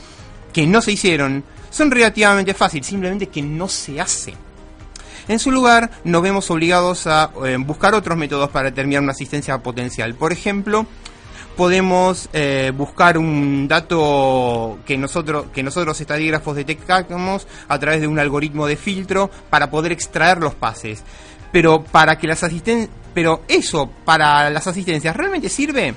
que 0.54 0.66
no 0.66 0.80
se 0.80 0.92
hicieron 0.92 1.44
son 1.68 1.90
relativamente 1.90 2.54
fáciles, 2.54 2.86
simplemente 2.86 3.26
que 3.26 3.42
no 3.42 3.68
se 3.68 4.00
hace. 4.00 4.32
En 5.28 5.38
su 5.38 5.50
lugar, 5.50 5.90
nos 6.04 6.22
vemos 6.22 6.50
obligados 6.50 7.06
a 7.06 7.30
eh, 7.44 7.58
buscar 7.58 7.94
otros 7.94 8.16
métodos 8.16 8.48
para 8.48 8.70
determinar 8.70 9.02
una 9.02 9.12
asistencia 9.12 9.58
potencial. 9.58 10.14
Por 10.14 10.32
ejemplo, 10.32 10.86
podemos 11.58 12.28
eh, 12.32 12.70
buscar 12.72 13.18
un 13.18 13.66
dato 13.66 14.78
que 14.86 14.96
nosotros, 14.96 15.46
que 15.52 15.64
nosotros 15.64 16.00
estadígrafos 16.00 16.54
detectamos 16.54 17.48
a 17.66 17.80
través 17.80 18.00
de 18.00 18.06
un 18.06 18.20
algoritmo 18.20 18.68
de 18.68 18.76
filtro 18.76 19.28
para 19.50 19.68
poder 19.68 19.90
extraer 19.90 20.38
los 20.38 20.54
pases. 20.54 21.02
Pero 21.50 21.82
para 21.82 22.16
que 22.16 22.28
las 22.28 22.44
asisten 22.44 22.88
pero 23.12 23.42
eso 23.48 23.90
para 24.04 24.48
las 24.50 24.68
asistencias 24.68 25.16
realmente 25.16 25.48
sirve. 25.48 25.92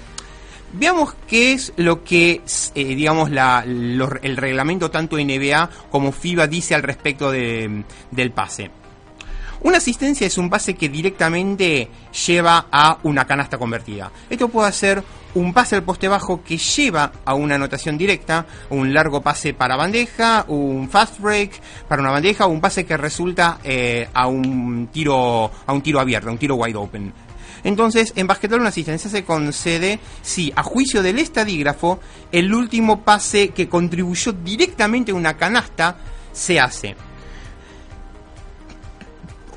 Veamos 0.73 1.13
qué 1.27 1.53
es 1.53 1.73
lo 1.75 2.03
que, 2.03 2.41
eh, 2.73 2.83
digamos, 2.95 3.29
la, 3.29 3.63
el 3.63 4.37
reglamento 4.37 4.89
tanto 4.89 5.17
NBA 5.17 5.69
como 5.91 6.11
FIBA 6.11 6.47
dice 6.47 6.73
al 6.73 6.81
respecto 6.81 7.29
de, 7.29 7.83
del 8.09 8.31
pase. 8.31 8.71
Una 9.63 9.77
asistencia 9.77 10.25
es 10.25 10.37
un 10.39 10.49
pase 10.49 10.73
que 10.73 10.89
directamente 10.89 11.87
lleva 12.25 12.67
a 12.71 12.97
una 13.03 13.25
canasta 13.25 13.59
convertida. 13.59 14.11
Esto 14.29 14.47
puede 14.49 14.71
ser 14.71 15.03
un 15.35 15.53
pase 15.53 15.75
al 15.75 15.83
poste 15.83 16.07
bajo 16.07 16.43
que 16.43 16.57
lleva 16.57 17.11
a 17.23 17.35
una 17.35 17.55
anotación 17.55 17.97
directa, 17.97 18.47
un 18.71 18.91
largo 18.91 19.21
pase 19.21 19.53
para 19.53 19.75
bandeja, 19.75 20.45
un 20.47 20.89
fast 20.89 21.19
break 21.19 21.61
para 21.87 22.01
una 22.01 22.11
bandeja, 22.11 22.47
o 22.47 22.49
un 22.49 22.59
pase 22.59 22.85
que 22.85 22.97
resulta 22.97 23.59
eh, 23.63 24.09
a 24.13 24.27
un 24.27 24.89
tiro 24.91 25.51
a 25.65 25.73
un 25.73 25.81
tiro 25.81 25.99
abierto, 25.99 26.29
a 26.29 26.31
un 26.31 26.39
tiro 26.39 26.55
wide 26.55 26.75
open. 26.75 27.13
Entonces, 27.63 28.13
en 28.15 28.25
basquetbol 28.25 28.61
una 28.61 28.69
asistencia 28.69 29.11
se 29.11 29.23
concede 29.23 29.99
si, 30.23 30.51
a 30.55 30.63
juicio 30.63 31.03
del 31.03 31.19
estadígrafo, 31.19 31.99
el 32.31 32.51
último 32.51 33.03
pase 33.03 33.49
que 33.49 33.69
contribuyó 33.69 34.33
directamente 34.33 35.11
a 35.11 35.15
una 35.15 35.37
canasta 35.37 35.97
se 36.31 36.59
hace. 36.59 36.95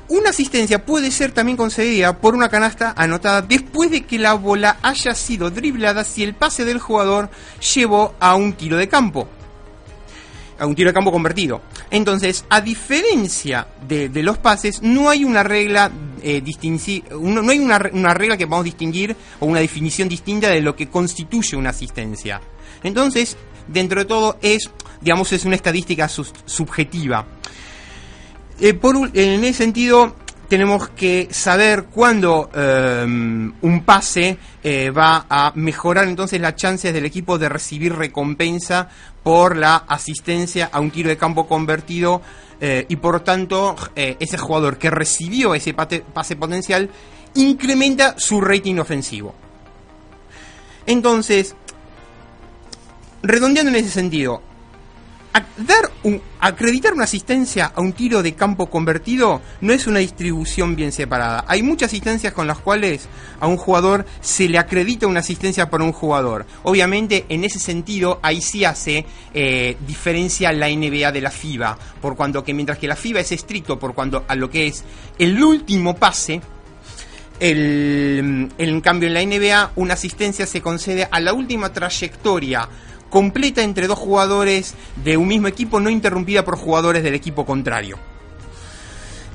Una 0.07 0.29
asistencia 0.29 0.85
puede 0.85 1.09
ser 1.09 1.31
también 1.31 1.57
concedida 1.57 2.19
por 2.19 2.35
una 2.35 2.49
canasta 2.49 2.93
anotada 2.95 3.41
después 3.41 3.89
de 3.89 4.03
que 4.03 4.19
la 4.19 4.33
bola 4.33 4.77
haya 4.83 5.15
sido 5.15 5.49
driblada 5.49 6.03
si 6.03 6.23
el 6.23 6.35
pase 6.35 6.63
del 6.63 6.77
jugador 6.77 7.29
llevó 7.73 8.13
a 8.19 8.35
un 8.35 8.53
tiro 8.53 8.77
de 8.77 8.87
campo. 8.87 9.27
A 10.59 10.67
un 10.67 10.75
tiro 10.75 10.89
de 10.89 10.93
campo 10.93 11.11
convertido. 11.11 11.61
Entonces, 11.89 12.45
a 12.49 12.61
diferencia 12.61 13.67
de, 13.87 14.09
los 14.21 14.37
pases, 14.37 14.83
no 14.83 15.09
hay 15.09 15.23
una 15.23 15.41
regla 15.41 15.91
eh, 16.21 16.41
no 17.19 17.49
hay 17.49 17.59
una, 17.59 18.13
regla 18.13 18.37
que 18.37 18.45
podamos 18.45 18.65
distinguir 18.65 19.15
o 19.39 19.47
una 19.47 19.59
definición 19.59 20.07
distinta 20.07 20.49
de 20.49 20.61
lo 20.61 20.75
que 20.75 20.87
constituye 20.87 21.57
una 21.57 21.71
asistencia. 21.71 22.41
Entonces, 22.83 23.37
dentro 23.67 23.99
de 23.99 24.05
todo 24.05 24.37
es, 24.43 24.69
digamos, 25.01 25.33
es 25.33 25.45
una 25.45 25.55
estadística 25.55 26.07
subjetiva. 26.07 27.25
Eh, 28.59 28.73
por, 28.73 28.95
en 28.95 29.43
ese 29.43 29.53
sentido, 29.53 30.15
tenemos 30.47 30.89
que 30.89 31.27
saber 31.31 31.85
cuándo 31.85 32.49
em, 32.53 33.51
un 33.61 33.83
pase 33.83 34.37
eh, 34.63 34.91
va 34.91 35.25
a 35.29 35.51
mejorar 35.55 36.07
entonces 36.07 36.39
las 36.39 36.55
chances 36.55 36.93
del 36.93 37.05
equipo 37.05 37.37
de 37.37 37.49
recibir 37.49 37.93
recompensa 37.93 38.87
por 39.23 39.57
la 39.57 39.75
asistencia 39.87 40.69
a 40.71 40.79
un 40.79 40.91
tiro 40.91 41.09
de 41.09 41.17
campo 41.17 41.47
convertido 41.47 42.21
eh, 42.61 42.85
y 42.87 42.95
por 42.95 43.19
tanto 43.21 43.75
ese 43.95 44.37
jugador 44.37 44.77
que 44.77 44.89
recibió 44.89 45.55
ese 45.55 45.73
pase 45.73 46.35
potencial 46.35 46.89
incrementa 47.33 48.15
su 48.17 48.39
rating 48.39 48.77
ofensivo. 48.77 49.35
Entonces, 50.85 51.55
redondeando 53.23 53.71
en 53.71 53.77
ese 53.77 53.89
sentido, 53.89 54.41
dar 55.57 55.91
un, 56.03 56.21
acreditar 56.39 56.93
una 56.93 57.03
asistencia 57.03 57.71
a 57.75 57.81
un 57.81 57.93
tiro 57.93 58.23
de 58.23 58.35
campo 58.35 58.69
convertido 58.69 59.41
no 59.61 59.73
es 59.73 59.87
una 59.87 59.99
distribución 59.99 60.75
bien 60.75 60.91
separada. 60.91 61.43
Hay 61.47 61.61
muchas 61.61 61.87
asistencias 61.87 62.33
con 62.33 62.47
las 62.47 62.59
cuales 62.59 63.07
a 63.39 63.47
un 63.47 63.57
jugador 63.57 64.05
se 64.21 64.47
le 64.47 64.57
acredita 64.57 65.07
una 65.07 65.19
asistencia 65.19 65.69
por 65.69 65.81
un 65.81 65.91
jugador. 65.91 66.45
Obviamente, 66.63 67.25
en 67.29 67.43
ese 67.43 67.59
sentido, 67.59 68.19
ahí 68.23 68.41
sí 68.41 68.65
hace 68.65 69.05
eh, 69.33 69.77
diferencia 69.85 70.51
la 70.53 70.69
NBA 70.69 71.11
de 71.11 71.21
la 71.21 71.31
FIBA, 71.31 71.77
por 72.01 72.15
cuanto 72.15 72.43
que 72.43 72.53
mientras 72.53 72.77
que 72.77 72.87
la 72.87 72.95
FIBA 72.95 73.19
es 73.19 73.31
estricto 73.31 73.77
por 73.77 73.93
cuanto 73.93 74.23
a 74.27 74.35
lo 74.35 74.49
que 74.49 74.67
es 74.67 74.83
el 75.19 75.41
último 75.43 75.95
pase, 75.95 76.41
el, 77.39 78.49
en 78.57 78.81
cambio 78.81 79.09
en 79.09 79.13
la 79.13 79.25
NBA 79.25 79.71
una 79.75 79.95
asistencia 79.95 80.45
se 80.45 80.61
concede 80.61 81.07
a 81.11 81.19
la 81.19 81.33
última 81.33 81.73
trayectoria 81.73 82.69
completa 83.15 83.61
entre 83.61 83.87
dos 83.87 83.97
jugadores 83.97 84.75
de 84.97 85.15
un 85.15 85.29
mismo 85.29 85.47
equipo, 85.47 85.79
no 85.79 85.89
interrumpida 85.89 86.43
por 86.43 86.57
jugadores 86.57 87.01
del 87.01 87.15
equipo 87.15 87.45
contrario. 87.45 87.97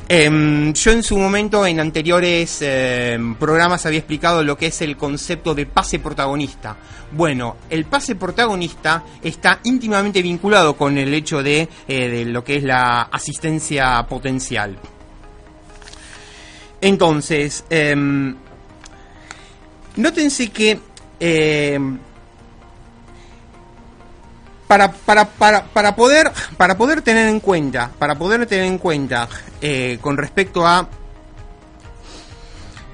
Em, 0.06 0.74
yo 0.74 0.92
en 0.92 1.02
su 1.02 1.16
momento, 1.16 1.64
en 1.64 1.80
anteriores 1.80 2.58
em, 2.60 3.36
programas, 3.36 3.86
había 3.86 4.00
explicado 4.00 4.44
lo 4.44 4.58
que 4.58 4.66
es 4.66 4.82
el 4.82 4.98
concepto 4.98 5.54
de 5.54 5.64
pase 5.64 5.98
protagonista. 5.98 6.76
Bueno, 7.12 7.56
el 7.70 7.86
pase 7.86 8.16
protagonista 8.16 9.02
está 9.22 9.60
íntimamente 9.64 10.20
vinculado 10.20 10.76
con 10.76 10.98
el 10.98 11.14
hecho 11.14 11.42
de, 11.42 11.66
eh, 11.88 12.08
de 12.08 12.26
lo 12.26 12.44
que 12.44 12.56
es 12.56 12.64
la 12.64 13.04
asistencia 13.04 14.06
potencial. 14.06 14.76
Entonces, 16.82 17.64
em, 17.70 18.36
nótense 19.96 20.50
que 20.50 20.78
para, 24.70 24.92
para, 24.92 25.64
para, 25.64 25.96
poder, 25.96 26.30
para 26.56 26.76
poder 26.76 27.02
tener 27.02 27.26
en 27.26 27.40
cuenta, 27.40 27.90
para 27.98 28.14
poder 28.14 28.46
tener 28.46 28.66
en 28.66 28.78
cuenta 28.78 29.28
eh, 29.60 29.98
con 30.00 30.16
respecto 30.16 30.64
a 30.64 30.88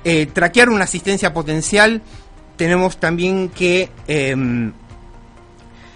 eh, 0.03 0.25
traquear 0.33 0.71
una 0.71 0.85
asistencia 0.85 1.35
potencial, 1.35 2.01
tenemos 2.57 2.97
también 2.97 3.51
que 3.51 3.91
em, 4.09 4.73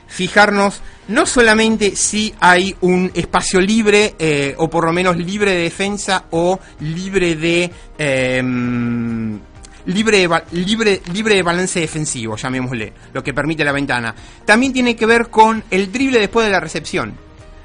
fijarnos 0.06 0.82
no 1.08 1.24
solamente 1.24 1.96
si 1.96 2.34
hay 2.40 2.76
un 2.82 3.10
espacio 3.14 3.58
libre, 3.58 4.16
eh, 4.18 4.54
o 4.58 4.68
por 4.68 4.84
lo 4.84 4.92
menos 4.92 5.16
libre 5.16 5.52
de 5.52 5.62
defensa, 5.62 6.26
o 6.28 6.60
libre 6.80 7.36
de 7.36 7.70
em, 7.96 9.40
libre 9.86 10.18
de, 10.18 10.42
libre, 10.52 11.02
libre 11.12 11.34
de 11.34 11.42
balance 11.42 11.80
defensivo, 11.80 12.36
llamémosle, 12.36 12.92
lo 13.12 13.22
que 13.22 13.34
permite 13.34 13.64
la 13.64 13.72
ventana. 13.72 14.14
También 14.44 14.72
tiene 14.72 14.96
que 14.96 15.06
ver 15.06 15.28
con 15.28 15.62
el 15.70 15.90
drible 15.92 16.18
después 16.18 16.46
de 16.46 16.52
la 16.52 16.60
recepción. 16.60 17.14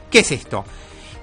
¿Qué 0.09 0.19
es 0.19 0.31
esto? 0.31 0.65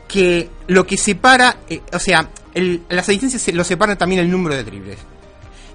Que 0.08 0.50
lo 0.68 0.86
que 0.86 0.96
separa, 0.96 1.58
eh, 1.68 1.80
o 1.92 1.98
sea, 1.98 2.28
las 2.54 3.08
asistencias 3.08 3.54
lo 3.54 3.64
separan 3.64 3.96
también 3.96 4.20
el 4.20 4.30
número 4.30 4.54
de 4.54 4.64
dribles. 4.64 4.98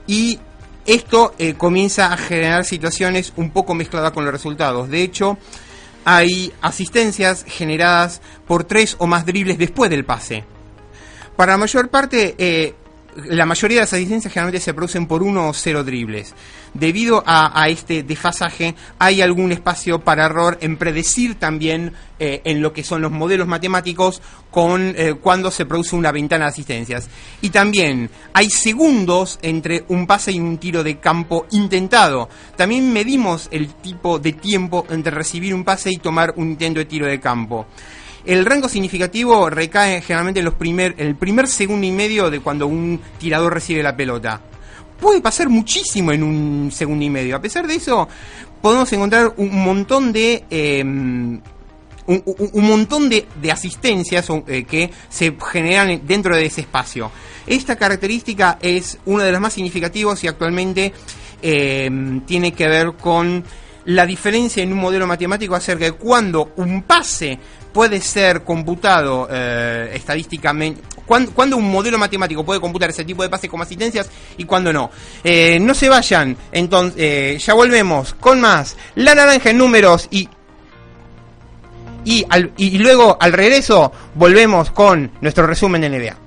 Y 0.05 0.39
esto 0.85 1.33
eh, 1.37 1.55
comienza 1.55 2.13
a 2.13 2.17
generar 2.17 2.63
situaciones 2.63 3.33
un 3.35 3.51
poco 3.51 3.73
mezcladas 3.73 4.11
con 4.11 4.23
los 4.23 4.31
resultados. 4.31 4.89
De 4.89 5.01
hecho, 5.01 5.37
hay 6.05 6.53
asistencias 6.61 7.43
generadas 7.45 8.21
por 8.47 8.63
tres 8.63 8.95
o 8.99 9.07
más 9.07 9.25
dribles 9.25 9.57
después 9.57 9.89
del 9.89 10.05
pase. 10.05 10.45
Para 11.35 11.51
la 11.51 11.57
mayor 11.57 11.89
parte, 11.89 12.35
eh, 12.37 12.73
la 13.25 13.45
mayoría 13.45 13.77
de 13.77 13.81
las 13.81 13.93
asistencias 13.93 14.31
generalmente 14.31 14.63
se 14.63 14.73
producen 14.73 15.07
por 15.07 15.23
uno 15.23 15.49
o 15.49 15.53
cero 15.53 15.83
dribles. 15.83 16.35
Debido 16.73 17.23
a, 17.25 17.67
este 17.69 18.03
desfasaje, 18.03 18.75
hay 18.99 19.21
algún 19.21 19.51
espacio 19.51 19.99
para 19.99 20.25
error 20.25 20.57
en 20.61 20.77
predecir 20.77 21.35
también 21.35 21.93
eh, 22.19 22.41
en 22.45 22.61
lo 22.61 22.73
que 22.73 22.83
son 22.83 23.01
los 23.01 23.11
modelos 23.11 23.47
matemáticos 23.47 24.21
con 24.51 24.93
eh, 24.95 25.15
cuando 25.19 25.49
se 25.49 25.65
produce 25.65 25.95
una 25.95 26.11
ventana 26.11 26.45
de 26.45 26.51
asistencias. 26.51 27.09
Y 27.41 27.49
también 27.49 28.09
hay 28.33 28.49
segundos 28.49 29.39
entre 29.41 29.85
un 29.87 30.05
pase 30.05 30.31
y 30.31 30.39
un 30.39 30.57
tiro 30.59 30.83
de 30.83 30.99
campo 30.99 31.47
intentado. 31.51 32.29
También 32.55 32.93
medimos 32.93 33.47
el 33.51 33.73
tipo 33.75 34.19
de 34.19 34.33
tiempo 34.33 34.85
entre 34.89 35.11
recibir 35.11 35.55
un 35.55 35.63
pase 35.63 35.91
y 35.91 35.97
tomar 35.97 36.33
un 36.35 36.51
intento 36.51 36.79
de 36.79 36.85
tiro 36.85 37.07
de 37.07 37.19
campo. 37.19 37.65
El 38.27 38.45
rango 38.45 38.67
significativo 38.67 39.49
recae 39.49 40.01
generalmente 40.01 40.41
en 40.41 40.45
los 40.45 40.55
primer, 40.55 40.95
el 40.97 41.15
primer 41.15 41.47
segundo 41.47 41.87
y 41.87 41.91
medio 41.91 42.29
de 42.29 42.41
cuando 42.41 42.67
un 42.67 42.99
tirador 43.17 43.53
recibe 43.53 43.81
la 43.81 43.95
pelota. 43.95 44.41
Puede 44.99 45.21
pasar 45.21 45.47
muchísimo 45.47 46.11
en 46.11 46.23
un 46.23 46.69
segundo 46.69 47.05
y 47.05 47.09
medio. 47.09 47.37
A 47.37 47.41
pesar 47.41 47.65
de 47.65 47.75
eso, 47.75 48.05
podemos 48.61 48.91
encontrar 48.91 49.33
un 49.37 49.63
montón 49.63 50.11
de 50.11 50.43
em, 50.49 51.39
un, 52.05 52.67
montón 52.67 53.07
de, 53.07 53.25
asistencias 53.49 54.27
eh, 54.47 54.65
que 54.65 54.91
se 55.07 55.33
generan 55.49 56.01
dentro 56.05 56.35
de 56.35 56.47
ese 56.47 56.61
espacio. 56.61 57.09
Esta 57.45 57.77
característica 57.77 58.57
es 58.61 58.97
una 59.05 59.23
de 59.23 59.31
las 59.31 59.39
más 59.39 59.53
significativas 59.53 60.21
y 60.25 60.27
actualmente 60.27 60.91
em, 61.41 62.19
tiene 62.25 62.51
que 62.51 62.67
ver 62.67 62.91
con 62.99 63.45
la 63.85 64.05
diferencia 64.05 64.61
en 64.61 64.73
un 64.73 64.79
modelo 64.79 65.07
matemático 65.07 65.55
acerca 65.55 65.85
de 65.85 65.93
cuando 65.93 66.51
un 66.57 66.83
pase 66.83 67.39
puede 67.77 68.01
ser 68.01 68.43
computado 68.43 69.27
eh, 69.29 69.91
estadísticamente, 69.93 70.81
cuando, 71.05 71.57
un 71.57 71.69
modelo 71.69 71.99
matemático 71.99 72.43
puede 72.43 72.59
computar 72.59 72.89
ese 72.89 73.05
tipo 73.05 73.21
de 73.21 73.29
pases 73.29 73.51
como 73.51 73.61
asistencias 73.61 74.09
y 74.35 74.45
cuando 74.45 74.73
no. 74.73 74.89
Eh, 75.23 75.59
no 75.61 75.75
se 75.75 75.87
vayan, 75.87 76.35
entonces 76.51 76.95
eh, 76.97 77.37
ya 77.39 77.53
volvemos 77.53 78.15
con 78.15 78.41
más 78.41 78.75
La 78.95 79.13
Naranja 79.13 79.51
en 79.51 79.59
números 79.59 80.07
y 80.09 80.27
y, 82.03 82.25
y 82.57 82.79
luego 82.79 83.15
al 83.19 83.31
regreso 83.31 83.91
volvemos 84.15 84.71
con 84.71 85.11
nuestro 85.21 85.45
resumen 85.45 85.81
de 85.81 85.89
NBA. 85.91 86.26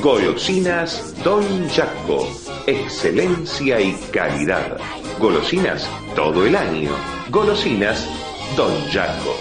Golosinas 0.00 1.14
Don 1.22 1.68
Jaco, 1.68 2.26
excelencia 2.66 3.80
y 3.80 3.92
calidad. 4.12 4.78
Golosinas 5.18 5.88
todo 6.16 6.46
el 6.46 6.56
año. 6.56 6.90
Golosinas 7.28 8.08
Don 8.56 8.72
Jaco. 8.90 9.36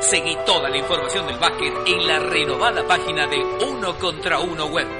Seguí 0.00 0.36
toda 0.46 0.68
la 0.68 0.78
información 0.78 1.26
del 1.26 1.38
básquet 1.38 1.72
en 1.86 2.06
la 2.06 2.18
renovada 2.18 2.84
página 2.86 3.26
de 3.28 3.44
Uno 3.68 3.96
contra 3.98 4.40
Uno 4.40 4.66
Web 4.66 4.99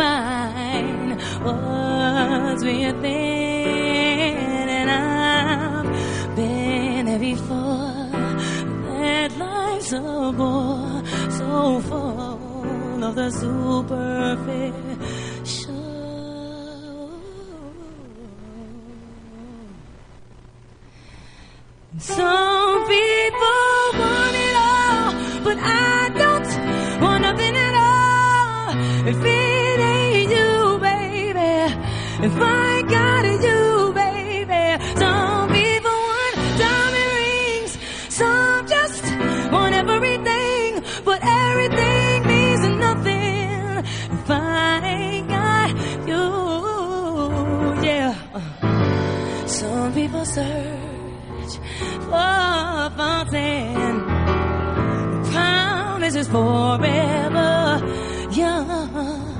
define 0.00 1.18
what's 1.44 2.64
within. 2.64 3.04
And 4.78 4.90
I've 4.90 6.36
been 6.36 7.06
there 7.06 7.18
before. 7.18 8.08
That 8.88 9.30
life's 9.36 9.92
a 9.92 10.00
bore 10.00 11.02
so 11.30 11.80
full 11.80 13.04
of 13.04 13.14
the 13.14 13.30
superficial. 13.30 14.80
Some 21.98 22.49
forever 56.30 57.82
young. 58.30 59.30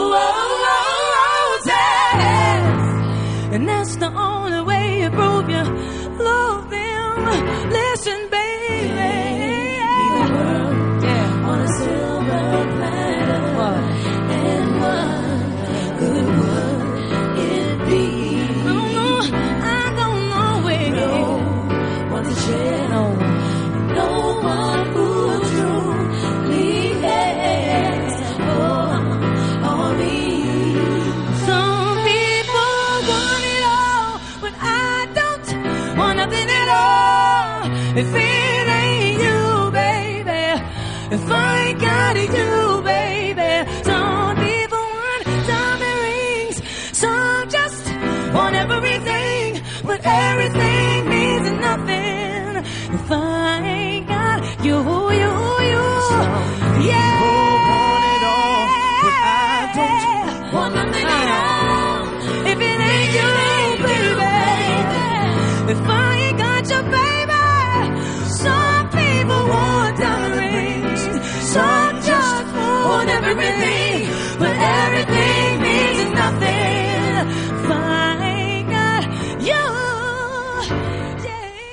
If 37.94 38.41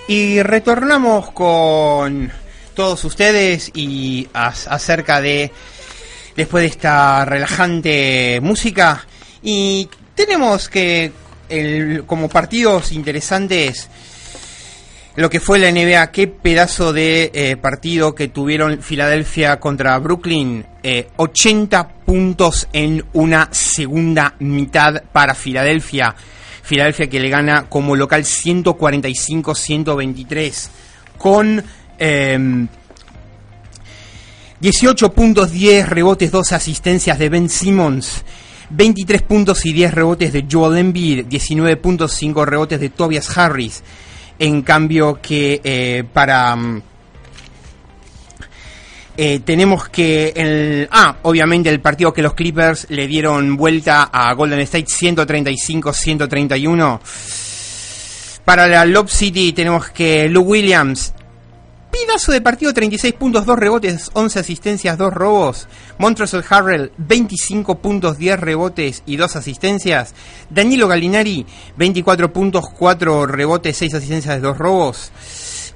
Y 0.08 0.42
retornamos 0.42 1.30
con 1.32 2.32
todos 2.74 3.04
ustedes 3.04 3.70
y 3.74 4.26
acerca 4.32 5.20
de, 5.20 5.50
después 6.36 6.62
de 6.62 6.68
esta 6.68 7.24
relajante 7.24 8.38
música, 8.42 9.06
y 9.42 9.88
tenemos 10.14 10.68
que, 10.68 11.12
el- 11.48 12.04
como 12.06 12.28
partidos 12.28 12.92
interesantes, 12.92 13.88
lo 15.16 15.28
que 15.28 15.40
fue 15.40 15.58
la 15.58 15.68
NBA, 15.72 16.10
qué 16.12 16.28
pedazo 16.28 16.92
de 16.92 17.30
eh, 17.34 17.56
partido 17.56 18.14
que 18.14 18.28
tuvieron 18.28 18.80
Filadelfia 18.82 19.58
contra 19.60 19.98
Brooklyn. 19.98 20.64
eh, 20.82 21.08
80 21.16 21.86
puntos 22.06 22.68
en 22.72 23.04
una 23.12 23.48
segunda 23.52 24.34
mitad 24.38 25.02
para 25.12 25.34
Filadelfia. 25.34 26.14
Filadelfia 26.68 27.08
que 27.08 27.18
le 27.18 27.30
gana 27.30 27.66
como 27.66 27.96
local 27.96 28.24
145-123 28.24 30.68
con 31.16 31.64
em, 31.98 32.68
18 34.60 35.12
puntos, 35.14 35.50
10 35.50 35.88
rebotes, 35.88 36.30
2 36.30 36.52
asistencias 36.52 37.18
de 37.18 37.30
Ben 37.30 37.48
Simmons. 37.48 38.22
23 38.68 39.22
puntos 39.22 39.64
y 39.64 39.72
10 39.72 39.94
rebotes 39.94 40.30
de 40.30 40.44
Joel 40.50 40.76
Embiid, 40.76 41.24
19 41.24 41.78
puntos, 41.78 42.12
5 42.12 42.44
rebotes 42.44 42.78
de 42.78 42.90
Tobias 42.90 43.38
Harris. 43.38 43.82
En 44.38 44.60
cambio 44.60 45.22
que 45.22 45.62
eh, 45.64 46.04
para... 46.12 46.54
mm, 46.54 46.82
eh, 49.20 49.40
tenemos 49.44 49.88
que 49.88 50.32
el 50.36 50.88
ah 50.92 51.16
obviamente 51.22 51.68
el 51.68 51.80
partido 51.80 52.12
que 52.14 52.22
los 52.22 52.34
Clippers 52.34 52.86
le 52.88 53.08
dieron 53.08 53.56
vuelta 53.56 54.04
a 54.12 54.32
Golden 54.32 54.60
State 54.60 54.86
135-131 54.86 57.00
para 58.44 58.68
la 58.68 58.84
Lob 58.84 59.08
City 59.08 59.52
tenemos 59.52 59.88
que 59.90 60.28
Lou 60.28 60.44
Williams 60.44 61.12
Pedazo 61.90 62.32
de 62.32 62.42
partido, 62.42 62.74
36 62.74 63.14
puntos, 63.14 63.46
2 63.46 63.58
rebotes, 63.58 64.10
11 64.12 64.40
asistencias, 64.40 64.98
2 64.98 65.10
robos. 65.12 65.68
Montrezl 65.96 66.40
Harrell, 66.50 66.92
25 66.98 67.78
puntos, 67.78 68.18
10 68.18 68.38
rebotes 68.38 69.02
y 69.06 69.16
2 69.16 69.36
asistencias. 69.36 70.14
Danilo 70.50 70.86
Gallinari, 70.86 71.46
24 71.78 72.30
puntos, 72.30 72.66
4 72.78 73.24
rebotes, 73.26 73.74
6 73.78 73.94
asistencias, 73.94 74.42
2 74.42 74.58
robos. 74.58 75.10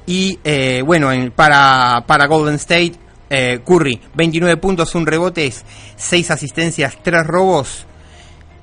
Y 0.05 0.39
eh, 0.45 0.83
bueno, 0.85 1.11
en- 1.11 1.31
para, 1.31 2.05
para 2.07 2.27
Golden 2.27 2.57
State, 2.57 2.93
eh, 3.35 3.61
Curry, 3.65 3.99
29 4.15 4.59
puntos, 4.59 4.95
1 4.95 5.07
rebotes, 5.07 5.65
6 5.97 6.31
asistencias, 6.31 6.99
3 7.03 7.27
robos. 7.27 7.87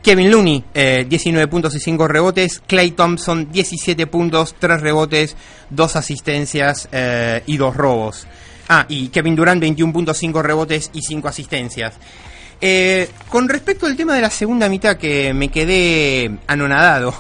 Kevin 0.03 0.29
Looney, 0.29 0.63
eh, 0.75 1.07
19 1.09 1.47
puntos 1.47 1.73
y 1.73 1.79
5 1.79 2.07
rebotes. 2.07 2.61
Clay 2.67 2.91
Thompson, 2.91 3.51
17 3.51 4.05
puntos, 4.05 4.55
3 4.59 4.79
rebotes, 4.79 5.35
2 5.71 5.95
asistencias 5.95 6.87
eh, 6.91 7.41
y 7.47 7.57
2 7.57 7.75
robos. 7.75 8.27
Ah, 8.69 8.85
y 8.87 9.07
Kevin 9.07 9.35
Durant, 9.35 9.59
21 9.59 9.91
puntos, 9.91 10.17
5 10.19 10.43
rebotes 10.43 10.91
y 10.93 11.01
5 11.01 11.27
asistencias. 11.27 11.95
Eh, 12.61 13.09
con 13.27 13.49
respecto 13.49 13.87
al 13.87 13.95
tema 13.95 14.13
de 14.13 14.21
la 14.21 14.29
segunda 14.29 14.69
mitad, 14.69 14.97
que 14.97 15.33
me 15.33 15.49
quedé 15.49 16.29
anonadado, 16.45 17.15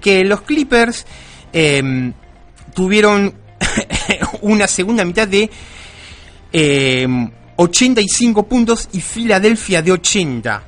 que 0.00 0.24
los 0.24 0.40
Clippers 0.40 1.04
eh, 1.52 2.12
tuvieron 2.72 3.34
una 4.40 4.66
segunda 4.66 5.04
mitad 5.04 5.28
de 5.28 5.50
eh, 6.54 7.06
85 7.56 8.46
puntos 8.48 8.88
y 8.92 9.00
Filadelfia 9.00 9.82
de 9.82 9.92
80. 9.92 10.62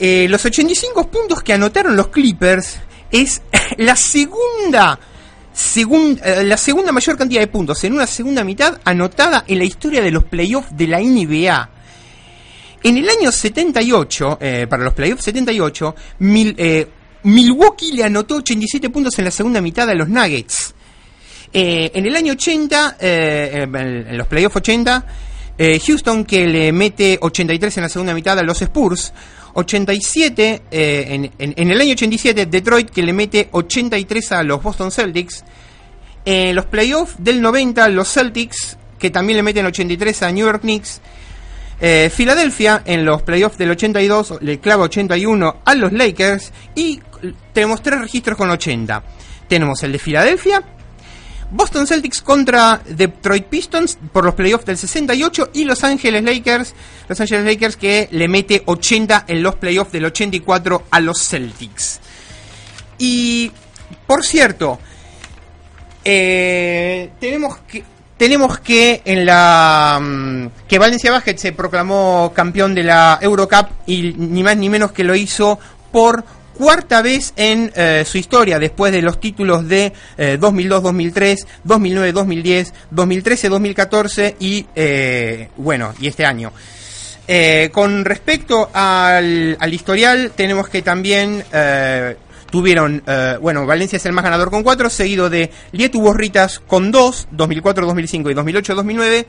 Eh, 0.00 0.26
los 0.28 0.44
85 0.44 1.08
puntos 1.10 1.42
que 1.42 1.52
anotaron 1.52 1.96
los 1.96 2.08
Clippers 2.08 2.78
es 3.10 3.40
la 3.78 3.96
segunda, 3.96 4.98
segun- 5.54 6.20
eh, 6.22 6.44
la 6.44 6.56
segunda 6.56 6.92
mayor 6.92 7.16
cantidad 7.16 7.40
de 7.40 7.46
puntos 7.48 7.82
en 7.84 7.94
una 7.94 8.06
segunda 8.06 8.44
mitad 8.44 8.80
anotada 8.84 9.44
en 9.48 9.58
la 9.58 9.64
historia 9.64 10.02
de 10.02 10.10
los 10.10 10.24
playoffs 10.24 10.76
de 10.76 10.86
la 10.86 11.00
NBA. 11.00 11.70
En 12.84 12.96
el 12.96 13.08
año 13.08 13.32
78, 13.32 14.38
eh, 14.40 14.66
para 14.70 14.84
los 14.84 14.94
playoffs 14.94 15.24
78, 15.24 15.96
Mil- 16.20 16.54
eh, 16.58 16.86
Milwaukee 17.24 17.90
le 17.92 18.04
anotó 18.04 18.36
87 18.36 18.88
puntos 18.90 19.18
en 19.18 19.24
la 19.24 19.32
segunda 19.32 19.60
mitad 19.60 19.88
a 19.90 19.94
los 19.94 20.08
Nuggets. 20.08 20.74
Eh, 21.52 21.90
en 21.94 22.06
el 22.06 22.14
año 22.16 22.32
80, 22.34 22.96
eh, 23.00 23.66
en 23.72 24.18
los 24.18 24.26
playoffs 24.26 24.56
80, 24.56 25.06
eh, 25.56 25.80
Houston 25.84 26.24
que 26.24 26.46
le 26.46 26.72
mete 26.72 27.18
83 27.20 27.76
en 27.78 27.82
la 27.84 27.88
segunda 27.88 28.14
mitad 28.14 28.38
a 28.38 28.42
los 28.42 28.60
Spurs. 28.62 29.12
87, 29.54 30.62
eh, 30.70 31.06
en, 31.08 31.24
en- 31.38 31.54
en 31.56 31.70
el 31.70 31.80
año 31.80 31.92
87, 31.92 32.46
Detroit 32.46 32.90
que 32.90 33.02
le 33.02 33.12
mete 33.12 33.48
83 33.50 34.32
a 34.32 34.42
los 34.42 34.62
Boston 34.62 34.90
Celtics. 34.92 35.44
En 36.24 36.54
los 36.54 36.66
playoffs 36.66 37.14
del 37.18 37.40
90, 37.40 37.88
los 37.88 38.12
Celtics 38.12 38.76
que 38.98 39.10
también 39.10 39.36
le 39.38 39.42
meten 39.42 39.64
83 39.64 40.22
a 40.22 40.30
New 40.32 40.44
York 40.46 40.60
Knicks. 40.62 41.00
Eh, 41.80 42.10
en 42.84 43.04
los 43.04 43.22
playoffs 43.22 43.56
del 43.56 43.70
82 43.70 44.34
le 44.40 44.58
clava 44.58 44.84
81 44.84 45.56
a 45.64 45.74
los 45.76 45.92
Lakers 45.92 46.52
y 46.74 47.00
tenemos 47.52 47.82
tres 47.82 48.00
registros 48.00 48.36
con 48.36 48.50
80. 48.50 49.02
Tenemos 49.48 49.82
el 49.84 49.92
de 49.92 49.98
Filadelfia, 49.98 50.62
Boston 51.50 51.86
Celtics 51.86 52.20
contra 52.20 52.80
Detroit 52.86 53.44
Pistons 53.46 53.98
por 54.12 54.24
los 54.24 54.34
playoffs 54.34 54.66
del 54.66 54.76
68 54.76 55.50
y 55.54 55.64
Los 55.64 55.82
Ángeles 55.82 56.22
Lakers, 56.22 56.74
Los 57.08 57.20
Ángeles 57.20 57.44
Lakers 57.44 57.76
que 57.76 58.08
le 58.10 58.28
mete 58.28 58.62
80 58.66 59.24
en 59.28 59.42
los 59.42 59.54
playoffs 59.54 59.92
del 59.92 60.04
84 60.04 60.84
a 60.90 61.00
los 61.00 61.26
Celtics. 61.26 62.00
Y 62.98 63.50
por 64.06 64.24
cierto, 64.24 64.78
eh, 66.04 67.10
tenemos 67.20 67.58
que 67.66 67.84
tenemos 68.18 68.58
que 68.58 69.00
en 69.04 69.24
la 69.24 69.98
mm, 70.02 70.66
que 70.66 70.78
Valencia 70.78 71.12
Basket 71.12 71.36
se 71.36 71.52
proclamó 71.52 72.32
campeón 72.34 72.74
de 72.74 72.82
la 72.82 73.18
Eurocup 73.22 73.68
y 73.86 74.12
ni 74.16 74.42
más 74.42 74.56
ni 74.56 74.68
menos 74.68 74.90
que 74.92 75.04
lo 75.04 75.14
hizo 75.14 75.58
por 75.92 76.24
cuarta 76.58 77.00
vez 77.00 77.32
en 77.36 77.72
eh, 77.74 78.04
su 78.04 78.18
historia 78.18 78.58
después 78.58 78.92
de 78.92 79.00
los 79.00 79.20
títulos 79.20 79.66
de 79.68 79.92
eh, 80.18 80.38
2002-2003, 80.40 81.46
2009-2010, 81.64 82.72
2013-2014 82.92 84.34
y 84.40 84.66
eh, 84.74 85.48
bueno 85.56 85.94
y 86.00 86.08
este 86.08 86.24
año. 86.26 86.52
Eh, 87.30 87.70
con 87.72 88.04
respecto 88.04 88.70
al, 88.72 89.56
al 89.60 89.74
historial, 89.74 90.32
tenemos 90.34 90.68
que 90.68 90.82
también 90.82 91.44
eh, 91.52 92.16
tuvieron, 92.50 93.02
eh, 93.06 93.36
bueno, 93.40 93.66
Valencia 93.66 93.98
es 93.98 94.06
el 94.06 94.12
más 94.12 94.24
ganador 94.24 94.50
con 94.50 94.62
4, 94.62 94.90
seguido 94.90 95.30
de 95.30 95.50
Lietu 95.72 96.00
Borritas 96.00 96.58
con 96.58 96.90
2, 96.90 97.28
2004-2005 97.36 98.30
y 98.30 98.34
2008-2009, 98.34 99.26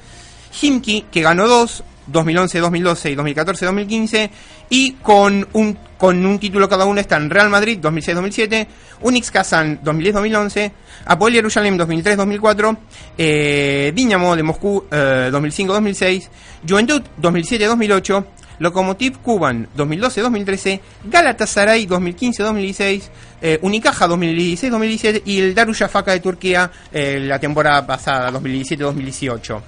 Himki 0.61 1.05
que 1.11 1.21
ganó 1.21 1.47
2, 1.47 1.83
2011-2012 2.11 3.11
y 3.11 3.15
2014-2015, 3.15 4.29
y 4.69 4.93
con 4.93 5.47
un, 5.53 5.77
con 5.99 6.25
un 6.25 6.39
título 6.39 6.69
cada 6.69 6.85
uno 6.85 7.01
están 7.01 7.29
Real 7.29 7.49
Madrid 7.49 7.77
2006-2007, 7.81 8.67
Unix 9.01 9.31
Kazan 9.31 9.83
2010-2011, 9.83 10.71
Apoel 11.05 11.33
Jerusalem 11.33 11.77
2003-2004, 11.77 12.77
eh, 13.17 13.91
Dinamo 13.93 14.33
de 14.33 14.43
Moscú 14.43 14.85
eh, 14.89 15.29
2005-2006, 15.29 16.29
Juventud 16.65 17.01
2007-2008, 17.21 18.25
Lokomotiv 18.59 19.17
Kuban 19.17 19.67
2012-2013, 19.75 20.79
Galatasaray 21.03 21.85
2015-2016, 21.85 23.01
eh, 23.41 23.59
Unicaja 23.61 24.07
2016-2017 24.07 25.23
y 25.25 25.41
el 25.41 25.53
Darüşşafaka 25.53 26.13
de 26.13 26.21
Turquía 26.21 26.71
eh, 26.93 27.19
la 27.19 27.39
temporada 27.39 27.85
pasada 27.85 28.31
2017-2018. 28.31 29.61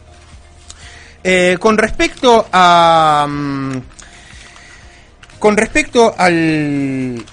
Eh, 1.23 1.57
con 1.59 1.77
respecto 1.77 2.47
a 2.51 3.27
mm, 3.29 4.00
con 5.41 5.57
respecto 5.57 6.13
al 6.15 7.25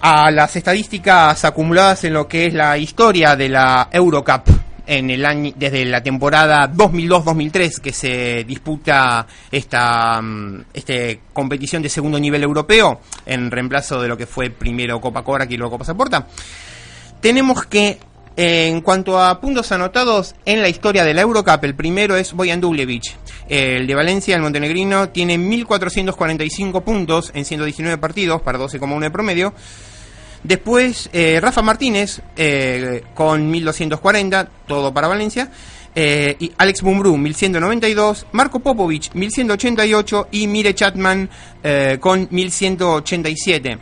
a 0.00 0.30
las 0.30 0.54
estadísticas 0.56 1.42
acumuladas 1.42 2.04
en 2.04 2.12
lo 2.12 2.28
que 2.28 2.46
es 2.46 2.54
la 2.54 2.76
historia 2.76 3.34
de 3.34 3.48
la 3.48 3.88
Eurocup 3.90 4.46
en 4.86 5.08
el 5.08 5.24
año 5.24 5.52
desde 5.56 5.86
la 5.86 6.02
temporada 6.02 6.70
2002-2003 6.70 7.80
que 7.80 7.92
se 7.94 8.44
disputa 8.44 9.26
esta 9.50 10.20
mm, 10.20 10.64
este 10.74 11.22
competición 11.32 11.82
de 11.82 11.88
segundo 11.88 12.20
nivel 12.20 12.42
europeo 12.42 13.00
en 13.24 13.50
reemplazo 13.50 14.02
de 14.02 14.08
lo 14.08 14.18
que 14.18 14.26
fue 14.26 14.50
primero 14.50 15.00
Copa 15.00 15.24
Cobra 15.24 15.46
y 15.48 15.56
luego 15.56 15.72
Copa 15.72 15.86
Saporta 15.86 16.26
tenemos 17.22 17.64
que 17.64 17.98
en 18.36 18.82
cuanto 18.82 19.18
a 19.18 19.40
puntos 19.40 19.72
anotados 19.72 20.34
en 20.44 20.60
la 20.60 20.68
historia 20.68 21.04
de 21.04 21.14
la 21.14 21.22
Eurocup, 21.22 21.64
el 21.64 21.74
primero 21.74 22.16
es 22.16 22.34
Bojan 22.34 22.60
Dubljevic. 22.60 23.16
El 23.48 23.86
de 23.86 23.94
Valencia, 23.94 24.36
el 24.36 24.42
montenegrino, 24.42 25.08
tiene 25.08 25.38
1.445 25.38 26.82
puntos 26.82 27.30
en 27.34 27.44
119 27.46 27.96
partidos 27.98 28.42
para 28.42 28.58
12,1 28.58 29.00
de 29.00 29.10
promedio. 29.10 29.54
Después, 30.42 31.08
eh, 31.12 31.40
Rafa 31.40 31.62
Martínez 31.62 32.20
eh, 32.36 33.02
con 33.14 33.52
1.240, 33.52 34.48
todo 34.66 34.92
para 34.92 35.08
Valencia. 35.08 35.50
Eh, 35.98 36.36
y 36.38 36.52
Alex 36.58 36.82
Bumbrú, 36.82 37.16
1192, 37.16 38.26
Marco 38.32 38.60
Popovic, 38.60 39.14
1188 39.14 40.28
y 40.30 40.46
Mire 40.46 40.74
Chatman 40.74 41.30
eh, 41.64 41.96
con 41.98 42.28
1187. 42.30 43.78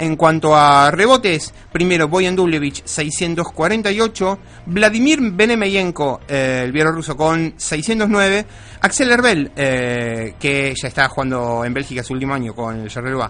En 0.00 0.16
cuanto 0.16 0.56
a 0.56 0.90
rebotes, 0.90 1.52
primero 1.70 2.08
Boyan 2.08 2.34
Dublevich 2.34 2.82
648, 2.86 4.38
Vladimir 4.64 5.18
Benemeyenko, 5.20 6.22
eh, 6.26 6.62
el 6.64 6.72
bielorruso 6.72 7.14
con 7.14 7.52
609, 7.54 8.46
Axel 8.80 9.10
Herbel, 9.12 9.52
eh, 9.54 10.36
que 10.40 10.72
ya 10.74 10.88
está 10.88 11.06
jugando 11.10 11.66
en 11.66 11.74
Bélgica 11.74 12.02
su 12.02 12.14
último 12.14 12.32
año 12.32 12.54
con 12.54 12.80
el 12.80 12.88
Charleroi, 12.88 13.28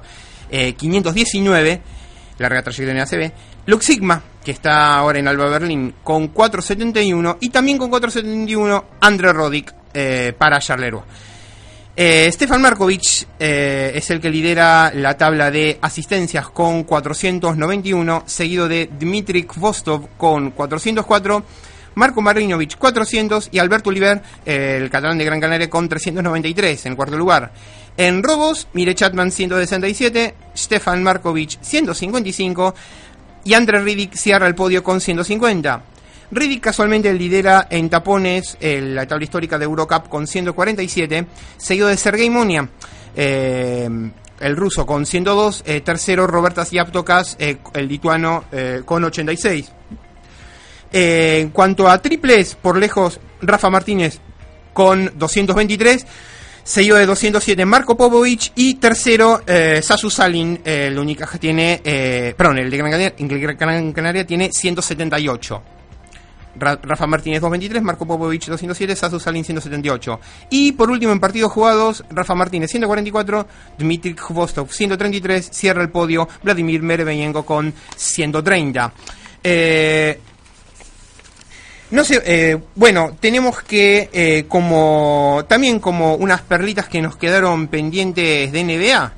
eh, 0.48 0.74
519, 0.74 1.82
larga 2.38 2.62
trayectoria 2.62 2.92
en 2.92 3.00
ACB, 3.00 3.32
Lux 3.66 3.84
Sigma, 3.84 4.22
que 4.44 4.52
está 4.52 4.94
ahora 4.94 5.18
en 5.18 5.26
Alba 5.26 5.48
Berlín, 5.48 5.96
con 6.04 6.28
471, 6.28 7.38
y 7.40 7.48
también 7.48 7.78
con 7.78 7.90
471 7.90 8.84
Andre 9.00 9.32
Roddick 9.32 9.74
para 10.38 10.60
Charleroi. 10.60 11.02
Eh, 11.96 12.30
Stefan 12.32 12.62
Markovic 12.62 13.26
eh, 13.38 13.92
es 13.94 14.10
el 14.10 14.20
que 14.20 14.30
lidera 14.30 14.92
la 14.94 15.16
tabla 15.16 15.50
de 15.50 15.78
asistencias 15.82 16.48
con 16.48 16.84
491, 16.84 18.22
seguido 18.26 18.68
de 18.68 18.88
Dmitry 18.98 19.42
Kvostov 19.42 20.08
con 20.16 20.52
404, 20.52 21.42
Marco 21.96 22.22
Marinovic 22.22 22.78
400 22.78 23.48
y 23.52 23.58
Alberto 23.58 23.90
Oliver, 23.90 24.22
el 24.46 24.88
catalán 24.88 25.18
de 25.18 25.24
Gran 25.24 25.40
Canaria, 25.40 25.68
con 25.68 25.88
393 25.88 26.86
en 26.86 26.96
cuarto 26.96 27.18
lugar. 27.18 27.52
En 27.96 28.22
robos, 28.22 28.68
Mire 28.72 28.94
Chatman 28.94 29.32
167, 29.32 30.34
Stefan 30.56 31.02
Markovic 31.02 31.60
155 31.60 32.74
y 33.44 33.54
Andre 33.54 33.80
Riddick 33.82 34.14
cierra 34.14 34.46
el 34.46 34.54
podio 34.54 34.82
con 34.82 35.00
150. 35.00 35.89
Riddick 36.32 36.62
casualmente 36.62 37.12
lidera 37.12 37.66
en 37.70 37.90
tapones 37.90 38.56
el- 38.60 38.94
la 38.94 39.06
tabla 39.06 39.24
histórica 39.24 39.58
de 39.58 39.64
Eurocup 39.64 40.08
con 40.08 40.26
147, 40.26 41.26
seguido 41.56 41.88
de 41.88 41.96
Sergei 41.96 42.30
Monia, 42.30 42.68
eh, 43.16 43.88
el 44.40 44.56
ruso 44.56 44.86
con 44.86 45.06
102, 45.06 45.62
eh, 45.66 45.80
tercero 45.80 46.26
Robertas 46.26 46.70
Yaptokas, 46.70 47.36
eh, 47.40 47.58
el 47.74 47.88
lituano 47.88 48.44
eh, 48.52 48.82
con 48.84 49.02
86. 49.04 49.72
Eh, 50.92 51.38
en 51.40 51.50
cuanto 51.50 51.88
a 51.88 52.00
triples, 52.02 52.54
por 52.56 52.76
lejos, 52.76 53.20
Rafa 53.42 53.70
Martínez 53.70 54.18
con 54.72 55.12
223, 55.16 56.06
seguido 56.62 56.96
de 56.96 57.06
207 57.06 57.64
Marco 57.64 57.96
Popovic 57.96 58.52
y 58.54 58.74
tercero 58.74 59.42
eh, 59.46 59.80
Sasu 59.82 60.10
Salin, 60.10 60.60
eh, 60.64 60.86
el 60.88 60.98
Unicaja 60.98 61.38
tiene, 61.38 61.80
eh, 61.84 62.34
perdón, 62.36 62.58
el 62.58 62.70
de 62.70 62.76
Gran 62.76 62.90
Canaria, 62.90 63.14
Gran 63.58 63.92
Canaria 63.92 64.26
tiene 64.26 64.50
178. 64.52 65.62
Ra- 66.58 66.78
Rafa 66.82 67.06
Martínez 67.06 67.40
223, 67.40 67.82
Marco 67.82 68.06
Popovic 68.06 68.46
207, 68.46 68.96
Sasu 68.96 69.20
Salin 69.20 69.44
178. 69.44 70.20
Y 70.50 70.72
por 70.72 70.90
último 70.90 71.12
en 71.12 71.20
partidos 71.20 71.52
jugados, 71.52 72.04
Rafa 72.10 72.34
Martínez 72.34 72.70
144, 72.70 73.46
Dmitry 73.78 74.14
Khvostov 74.14 74.70
133, 74.72 75.50
cierra 75.52 75.82
el 75.82 75.90
podio 75.90 76.28
Vladimir 76.42 76.82
Mereveyenko 76.82 77.44
con 77.44 77.72
130. 77.96 78.92
Eh, 79.42 80.20
no 81.92 82.04
sé, 82.04 82.22
eh, 82.24 82.56
bueno, 82.76 83.16
tenemos 83.18 83.62
que, 83.62 84.08
eh, 84.12 84.44
como 84.48 85.44
también 85.48 85.80
como 85.80 86.14
unas 86.14 86.40
perlitas 86.42 86.86
que 86.88 87.02
nos 87.02 87.16
quedaron 87.16 87.66
pendientes 87.66 88.52
de 88.52 88.60
NBA. 88.64 89.12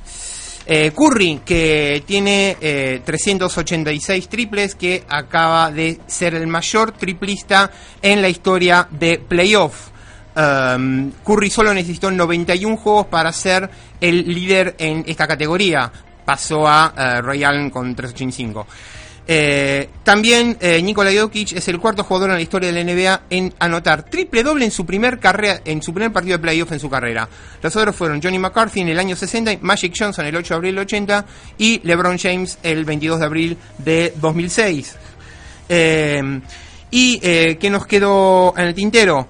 Eh, 0.65 0.93
Curry, 0.93 1.41
que 1.45 2.05
tiene 2.07 2.57
eh, 2.61 3.03
386 3.05 4.29
triples, 4.29 4.75
que 4.75 5.05
acaba 5.09 5.71
de 5.71 6.01
ser 6.07 6.35
el 6.35 6.47
mayor 6.47 6.93
triplista 6.93 7.71
en 8.01 8.23
la 8.23 8.29
historia 8.29 8.87
de 8.91 9.19
playoff. 9.19 9.91
Um, 10.35 11.11
Curry 11.25 11.51
solo 11.51 11.75
necesitó 11.75 12.11
91 12.11 12.77
juegos 12.79 13.07
para 13.07 13.33
ser 13.33 13.69
el 14.01 14.25
líder 14.33 14.77
en 14.79 15.05
esta 15.07 15.27
categoría. 15.27 15.93
Pasó 16.25 16.67
a 16.67 16.95
eh, 16.97 17.21
Ray 17.21 17.45
Allen 17.45 17.69
con 17.69 17.95
385. 17.95 18.67
Eh, 19.27 19.89
también 20.03 20.57
eh, 20.61 20.83
Nikola 20.83 21.11
Jokic 21.17 21.53
es 21.53 21.69
el 21.69 21.79
cuarto 21.79 22.03
jugador 22.03 22.31
en 22.31 22.37
la 22.37 22.43
historia 22.43 22.73
de 22.73 22.85
la 22.85 22.93
NBA 22.93 23.23
en 23.31 23.55
anotar 23.61 24.05
triple 24.05 24.43
doble 24.43 24.65
en 24.65 24.73
su 24.73 24.85
primer 24.85 25.21
carrera, 25.21 25.61
en 25.65 25.81
su 25.81 25.95
primer 25.95 26.13
partido 26.13 26.39
de 26.39 26.43
playoff 26.43 26.73
en 26.73 26.81
su 26.81 26.91
carrera. 26.91 27.29
Los 27.63 27.77
otros 27.77 27.95
fueron 27.95 28.21
Johnny 28.21 28.39
McCarthy 28.39 28.81
en 28.81 28.89
el 28.89 28.99
año 28.99 29.15
60, 29.15 29.59
Magic 29.61 29.95
Johnson 29.97 30.27
el 30.27 30.35
8 30.35 30.55
de 30.55 30.57
abril 30.57 30.75
del 30.75 30.85
80 30.85 31.27
y 31.59 31.81
LeBron 31.85 32.19
James 32.19 32.59
el 32.63 32.85
22 32.85 33.21
de 33.21 33.25
abril 33.25 33.57
de 33.79 34.13
2006. 34.21 34.97
Eh, 35.69 36.41
y 36.91 37.21
eh, 37.23 37.57
¿qué 37.59 37.71
nos 37.71 37.87
quedó 37.87 38.55
en 38.57 38.67
el 38.67 38.75
tintero? 38.75 39.29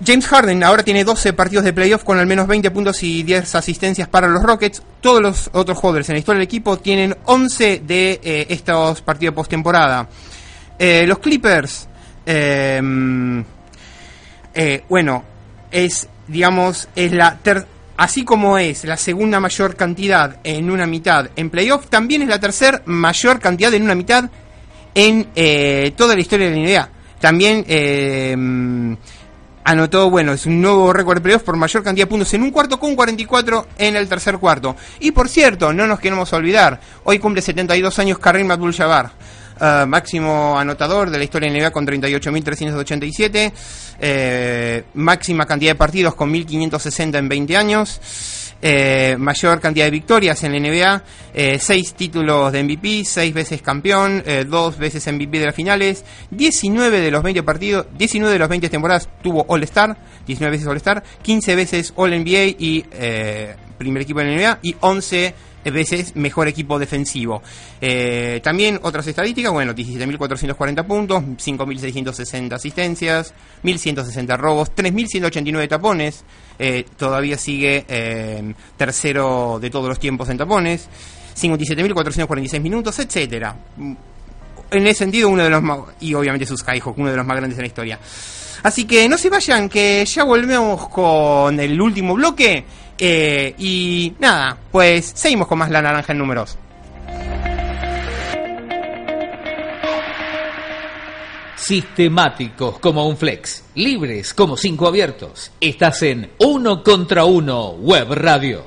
Em, 0.00 0.06
James 0.06 0.26
Harden 0.26 0.64
ahora 0.64 0.82
tiene 0.82 1.04
12 1.04 1.32
partidos 1.32 1.64
de 1.64 1.72
playoff 1.72 2.04
con 2.04 2.18
al 2.18 2.26
menos 2.26 2.46
20 2.46 2.70
puntos 2.70 3.02
y 3.02 3.22
10 3.22 3.54
asistencias 3.54 4.08
para 4.08 4.28
los 4.28 4.42
Rockets. 4.42 4.82
Todos 5.00 5.20
los 5.20 5.50
otros 5.52 5.78
jugadores 5.78 6.08
en 6.08 6.14
la 6.14 6.18
historia 6.20 6.38
del 6.38 6.46
equipo 6.46 6.78
tienen 6.78 7.16
11 7.24 7.82
de 7.86 8.20
eh, 8.22 8.46
estos 8.48 9.02
partidos 9.02 9.34
postemporada. 9.34 10.08
Eh, 10.78 11.04
los 11.06 11.18
Clippers, 11.18 11.88
eh, 12.24 12.80
eh, 14.54 14.84
bueno, 14.88 15.24
es, 15.70 16.08
digamos, 16.26 16.88
es 16.94 17.12
la 17.12 17.38
así 17.96 18.24
como 18.24 18.58
es 18.58 18.84
la 18.84 18.96
segunda 18.96 19.40
mayor 19.40 19.74
cantidad 19.76 20.38
en 20.44 20.70
una 20.70 20.86
mitad 20.86 21.30
en 21.34 21.50
playoff, 21.50 21.88
también 21.88 22.22
es 22.22 22.28
la 22.28 22.38
tercera 22.38 22.80
mayor 22.86 23.40
cantidad 23.40 23.74
en 23.74 23.82
una 23.82 23.96
mitad 23.96 24.30
en 24.94 25.28
eh, 25.34 25.92
toda 25.96 26.14
la 26.14 26.20
historia 26.20 26.48
de 26.48 26.56
la 26.56 26.62
NBA. 26.62 26.88
También 27.20 27.64
eh, 27.68 28.36
anotó, 29.68 30.08
bueno, 30.08 30.32
es 30.32 30.46
un 30.46 30.62
nuevo 30.62 30.94
récord 30.94 31.18
de 31.18 31.20
playoff 31.20 31.42
por 31.42 31.56
mayor 31.56 31.82
cantidad 31.82 32.06
de 32.06 32.08
puntos 32.08 32.32
en 32.32 32.42
un 32.42 32.50
cuarto 32.50 32.80
con 32.80 32.96
44 32.96 33.66
en 33.76 33.96
el 33.96 34.08
tercer 34.08 34.38
cuarto. 34.38 34.74
Y 35.00 35.10
por 35.10 35.28
cierto, 35.28 35.74
no 35.74 35.86
nos 35.86 36.00
queremos 36.00 36.32
olvidar, 36.32 36.80
hoy 37.04 37.18
cumple 37.18 37.42
72 37.42 37.98
años 37.98 38.18
Karim 38.18 38.50
Abdul-Jabbar. 38.50 39.10
eh, 39.60 39.84
máximo 39.86 40.58
anotador 40.58 41.10
de 41.10 41.18
la 41.18 41.24
historia 41.24 41.52
de 41.52 41.60
NBA 41.60 41.70
con 41.70 41.86
38.387, 41.86 43.52
eh, 44.00 44.84
máxima 44.94 45.44
cantidad 45.44 45.72
de 45.72 45.74
partidos 45.74 46.14
con 46.14 46.32
1.560 46.32 47.18
en 47.18 47.28
20 47.28 47.56
años, 47.56 48.00
eh, 48.60 49.16
mayor 49.18 49.60
cantidad 49.60 49.84
de 49.86 49.90
victorias 49.90 50.42
en 50.42 50.52
la 50.52 50.58
NBA, 50.58 51.02
eh, 51.34 51.58
6 51.58 51.94
títulos 51.94 52.52
de 52.52 52.62
MVP, 52.62 53.04
6 53.04 53.32
veces 53.32 53.62
campeón, 53.62 54.22
eh, 54.26 54.44
2 54.48 54.78
veces 54.78 55.06
MVP 55.06 55.38
de 55.38 55.46
las 55.46 55.54
finales, 55.54 56.04
19 56.30 57.00
de 57.00 57.10
los 57.10 57.22
20 57.22 57.42
partidos, 57.42 57.86
19 57.96 58.32
de 58.32 58.38
los 58.38 58.48
20 58.48 58.68
temporadas 58.68 59.08
tuvo 59.22 59.44
All-Star, 59.48 59.96
19 60.26 60.56
veces 60.56 60.66
All-Star, 60.68 61.02
15 61.22 61.54
veces 61.54 61.92
All-NBA 61.96 62.56
y 62.58 62.84
eh, 62.92 63.54
primer 63.78 64.02
equipo 64.02 64.20
de 64.20 64.26
la 64.26 64.36
NBA 64.36 64.58
y 64.62 64.76
11 64.80 65.34
veces 65.72 66.16
mejor 66.16 66.48
equipo 66.48 66.78
defensivo. 66.78 67.42
Eh, 67.80 68.40
también 68.42 68.78
otras 68.82 69.06
estadísticas, 69.06 69.52
bueno, 69.52 69.74
17.440 69.74 70.86
puntos, 70.86 71.22
5.660 71.22 72.52
asistencias, 72.52 73.34
1.160 73.62 74.36
robos, 74.36 74.72
3.189 74.74 75.68
tapones, 75.68 76.24
eh, 76.58 76.84
todavía 76.96 77.38
sigue 77.38 77.84
eh, 77.88 78.54
tercero 78.76 79.58
de 79.60 79.70
todos 79.70 79.88
los 79.88 79.98
tiempos 79.98 80.28
en 80.28 80.38
tapones, 80.38 80.88
57.446 81.36 82.60
minutos, 82.60 82.98
etcétera. 82.98 83.56
En 84.70 84.86
ese 84.86 84.98
sentido, 84.98 85.30
uno 85.30 85.44
de 85.44 85.50
los 85.50 85.62
más, 85.62 85.78
y 86.00 86.12
obviamente 86.12 86.44
sus 86.44 86.60
Skyhawk, 86.60 86.98
uno 86.98 87.10
de 87.10 87.16
los 87.16 87.26
más 87.26 87.36
grandes 87.36 87.58
en 87.58 87.62
la 87.62 87.68
historia. 87.68 87.98
Así 88.62 88.84
que 88.86 89.08
no 89.08 89.16
se 89.18 89.30
vayan, 89.30 89.68
que 89.68 90.04
ya 90.04 90.24
volvemos 90.24 90.88
con 90.88 91.58
el 91.60 91.80
último 91.80 92.14
bloque. 92.14 92.64
eh, 92.98 93.54
y 93.58 94.12
nada, 94.18 94.56
pues 94.72 95.12
seguimos 95.14 95.46
con 95.46 95.58
más 95.58 95.70
La 95.70 95.80
Naranja 95.80 96.12
en 96.12 96.18
números. 96.18 96.58
Sistemáticos 101.56 102.78
como 102.78 103.06
un 103.06 103.16
flex, 103.16 103.64
libres 103.74 104.32
como 104.32 104.56
cinco 104.56 104.86
abiertos. 104.86 105.50
Estás 105.60 106.02
en 106.02 106.30
Uno 106.38 106.82
contra 106.82 107.24
Uno 107.24 107.70
Web 107.72 108.12
Radio. 108.14 108.64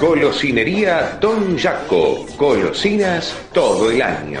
Golosinería 0.00 1.18
Don 1.20 1.56
Jaco. 1.56 2.26
Golosinas 2.36 3.36
todo 3.52 3.90
el 3.90 4.02
año. 4.02 4.40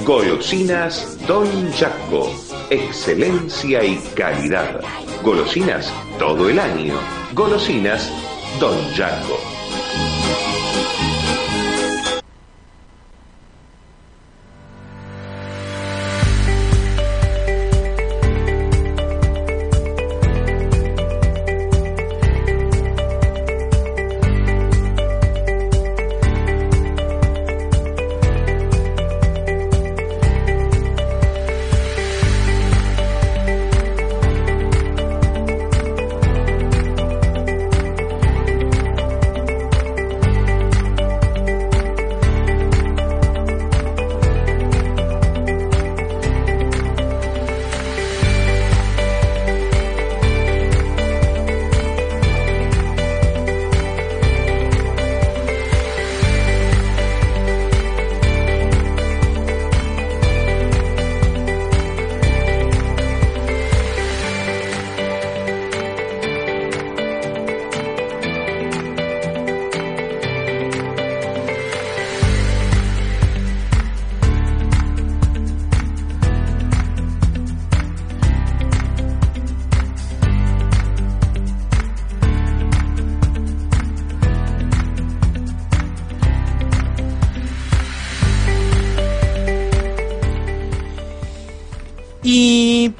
Golosinas 0.00 1.16
Don 1.28 1.46
Jaco, 1.72 2.28
excelencia 2.70 3.84
y 3.84 3.96
calidad. 4.16 4.80
Golosinas 5.22 5.92
todo 6.18 6.48
el 6.48 6.58
año. 6.58 6.94
Golosinas 7.32 8.10
Don 8.58 8.76
Jaco. 8.96 9.61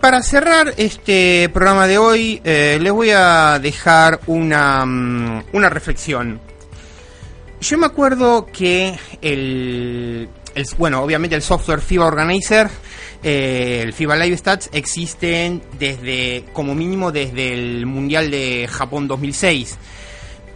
Para 0.02 0.20
cerrar 0.20 0.74
este 0.78 1.48
programa 1.54 1.86
de 1.86 1.96
hoy, 1.96 2.40
eh, 2.42 2.76
les 2.82 2.92
voy 2.92 3.10
a 3.10 3.60
dejar 3.60 4.18
una, 4.26 4.84
mm, 4.84 5.44
una 5.52 5.68
reflexión. 5.68 6.40
Yo 7.60 7.78
me 7.78 7.86
acuerdo 7.86 8.46
que 8.46 8.98
el, 9.22 10.28
bueno, 10.76 11.02
obviamente 11.02 11.36
el 11.36 11.42
software 11.42 11.80
FIBA 11.80 12.06
Organizer, 12.06 12.68
eh, 13.22 13.78
el 13.84 13.92
FIBA 13.92 14.16
Live 14.16 14.38
Stats 14.38 14.70
existen 14.72 15.62
desde, 15.78 16.46
como 16.52 16.74
mínimo 16.74 17.12
desde 17.12 17.54
el 17.54 17.86
Mundial 17.86 18.32
de 18.32 18.68
Japón 18.68 19.06
2006 19.06 19.78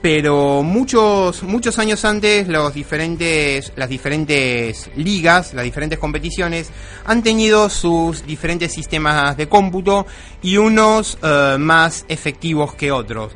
pero 0.03 0.63
muchos 0.63 1.43
muchos 1.43 1.79
años 1.79 2.05
antes 2.05 2.49
los 2.49 2.75
diferentes 2.75 3.73
las 3.77 3.89
diferentes 3.89 4.91
ligas 4.97 5.55
las 5.55 5.65
diferentes 5.65 5.99
competiciones 5.99 6.71
han 7.05 7.23
tenido 7.23 7.69
sus 7.69 8.25
diferentes 8.27 8.73
sistemas 8.73 9.37
de 9.37 9.49
cómputo 9.49 10.07
y 10.43 10.59
unos 10.59 11.19
eh, 11.23 11.57
más 11.59 12.05
efectivos 12.09 12.75
que 12.75 12.93
otros. 12.93 13.33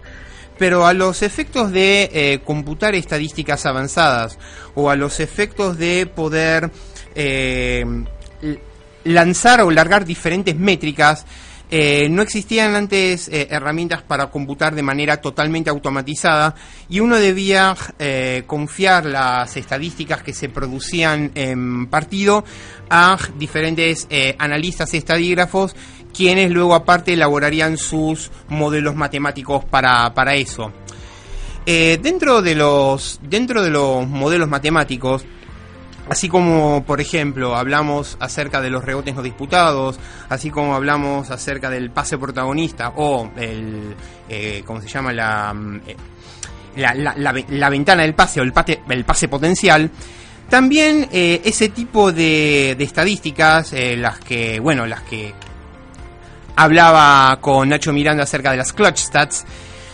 Pero 0.59 0.87
a 0.87 0.93
los 0.93 1.23
efectos 1.23 1.73
de 1.73 2.11
eh, 2.13 2.41
computar 2.45 2.95
estadísticas 2.95 3.65
avanzadas 3.65 4.39
o 4.75 4.91
a 4.91 4.97
los 4.97 5.19
efectos 5.19 5.79
de 5.79 6.07
poder 6.07 6.71
eh, 7.15 7.85
lanzar 9.05 9.63
o 9.63 9.71
largar 9.71 10.05
diferentes 10.05 10.55
métricas 10.55 11.25
eh, 11.73 12.09
no 12.11 12.23
existían 12.23 12.75
antes 12.75 13.29
eh, 13.29 13.47
herramientas 13.49 14.03
para 14.03 14.29
computar 14.29 14.75
de 14.75 14.83
manera 14.83 15.21
totalmente 15.21 15.71
automatizada 15.71 16.57
y 16.89 16.99
uno 16.99 17.15
debía 17.17 17.77
eh, 18.01 18.43
confiar 18.49 19.07
las 19.07 19.57
estadísticas 19.57 20.25
que 20.25 20.33
se 20.33 20.49
producían 20.49 21.31
en 21.37 21.87
partido 21.87 22.45
a 22.89 23.17
diferentes 23.39 24.09
analistas 24.39 24.95
estadígrafos 24.95 25.77
quienes 26.13 26.51
luego 26.51 26.75
aparte 26.75 27.13
elaborarían 27.13 27.77
sus 27.77 28.33
modelos 28.49 28.97
matemáticos 28.97 29.65
para, 29.65 30.13
para 30.13 30.35
eso. 30.35 30.73
Dentro, 31.65 32.43
de 32.43 32.57
los, 32.57 33.21
dentro 33.23 33.63
de 33.63 33.71
los 33.71 34.09
modelos 34.09 34.49
matemáticos, 34.49 35.25
Así 36.09 36.29
como, 36.29 36.83
por 36.85 37.01
ejemplo, 37.01 37.55
hablamos 37.57 38.17
acerca 38.21 38.61
de 38.61 38.71
los 38.71 38.85
rebotes 38.85 39.15
no 39.15 39.23
disputados, 39.23 40.01
así 40.29 40.51
como 40.51 40.75
hablamos 40.75 41.31
acerca 41.31 41.71
del 41.71 41.91
pase 41.91 42.19
protagonista 42.19 42.93
o 42.97 43.31
el, 43.37 43.95
eh, 44.29 44.63
¿cómo 44.67 44.81
se 44.81 44.89
llama? 44.89 45.13
La, 45.13 45.53
mm, 45.55 45.81
eh, 45.87 45.97
la, 46.77 46.95
la- 46.95 47.15
la 47.17 47.33
ve- 47.33 47.47
la 47.51 47.69
ventana 47.69 48.03
del 48.03 48.15
pase 48.15 48.41
o 48.41 48.43
el 48.43 48.53
pase, 48.53 49.29
potencial, 49.29 49.89
también 50.49 51.09
eh, 51.13 51.43
ese 51.45 51.69
tipo 51.69 52.11
de, 52.11 52.75
de 52.77 52.85
estadísticas, 52.85 53.73
las 53.97 54.19
que, 54.19 54.59
bueno, 54.59 54.87
las 54.87 55.03
que 55.03 55.33
hablaba 56.57 57.39
con 57.41 57.69
Nacho 57.69 57.93
Miranda 57.93 58.25
acerca 58.25 58.51
de 58.51 58.57
las 58.57 58.73
clutch 58.73 58.99
stats, 58.99 59.45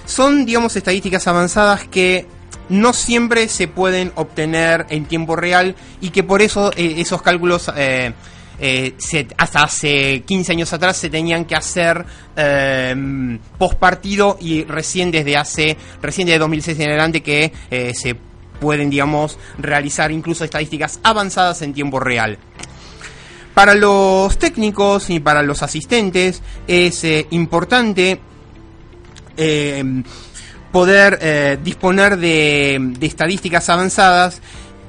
son, 0.07 0.47
digamos, 0.47 0.75
estadísticas 0.77 1.27
avanzadas 1.27 1.85
que 1.89 2.27
no 2.69 2.93
siempre 2.93 3.49
se 3.49 3.69
pueden 3.69 4.13
obtener 4.15 4.87
en 4.91 5.07
tiempo 5.07 5.37
real 5.37 5.77
y 6.01 6.11
que 6.11 6.23
por 6.23 6.43
eso 6.43 6.73
eh, 6.77 6.95
esos 6.99 7.23
cálculos 7.23 7.71
eh, 7.77 8.13
eh, 8.59 8.95
hasta 9.37 9.65
hace 9.65 10.23
15 10.23 10.53
años 10.53 10.73
atrás 10.73 10.97
se 10.97 11.11
tenían 11.11 11.45
que 11.45 11.55
hacer 11.55 12.05
eh, 12.37 13.39
post 13.59 13.75
partido 13.75 14.39
y 14.41 14.65
recién 14.65 15.11
desde 15.11 15.37
hace 15.37 15.77
recién 16.01 16.27
desde 16.27 16.39
2006 16.39 16.79
en 16.81 16.89
adelante 16.89 17.23
que 17.23 17.53
se 17.95 18.17
pueden 18.61 18.89
digamos 18.89 19.39
realizar 19.59 20.11
incluso 20.11 20.45
estadísticas 20.45 21.01
avanzadas 21.03 21.63
en 21.63 21.75
tiempo 21.75 22.01
real. 22.01 22.39
Para 23.53 23.75
los 23.75 24.39
técnicos 24.39 25.09
y 25.09 25.21
para 25.21 25.43
los 25.43 25.63
asistentes 25.63 26.43
es 26.67 27.07
importante 27.31 28.21
eh, 29.37 30.03
poder 30.77 31.19
eh, 31.23 31.59
disponer 31.65 32.19
de, 32.19 32.99
estadísticas 33.01 33.71
avanzadas 33.71 34.43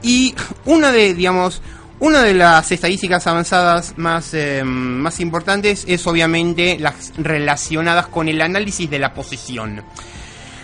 y 0.03 0.35
una 0.65 0.91
de, 0.91 1.13
digamos, 1.13 1.61
una 2.01 2.23
de 2.23 2.33
las 2.33 2.69
estadísticas 2.73 3.25
avanzadas 3.25 3.93
más, 3.95 4.33
eh, 4.33 4.65
más 4.65 5.21
importantes 5.21 5.85
es 5.87 6.05
obviamente 6.05 6.77
las 6.77 7.13
relacionadas 7.17 8.07
con 8.07 8.27
el 8.27 8.41
análisis 8.41 8.89
de 8.89 8.99
la 8.99 9.13
posición. 9.13 9.81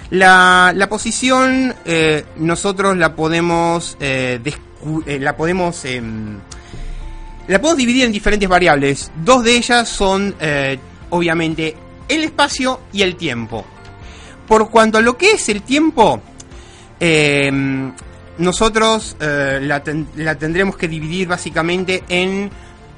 La, 0.10 0.74
la 0.76 0.90
posición 0.90 1.74
eh, 1.86 2.26
nosotros 2.36 2.98
la 2.98 3.16
podemos 3.16 3.96
la 4.02 5.38
podemos 5.38 5.86
em, 5.86 6.38
la 7.48 7.62
podemos 7.62 7.78
dividir 7.78 8.04
en 8.04 8.12
diferentes 8.12 8.50
variables. 8.50 9.10
Dos 9.24 9.46
de 9.46 9.56
ellas 9.56 9.88
son, 9.88 10.36
obviamente, 11.12 11.78
el 12.10 12.26
espacio 12.26 12.82
y 12.92 13.04
el 13.04 13.16
tiempo. 13.16 13.66
Por 14.48 14.70
cuanto 14.70 14.98
a 14.98 15.02
lo 15.02 15.18
que 15.18 15.32
es 15.32 15.50
el 15.50 15.62
tiempo, 15.62 16.22
eh, 17.00 17.52
nosotros 18.38 19.16
eh, 19.20 19.60
la, 19.62 19.84
ten- 19.84 20.08
la 20.18 20.36
tendremos 20.38 20.76
que 20.78 20.88
dividir 20.88 21.28
básicamente 21.28 22.04
en, 22.10 22.50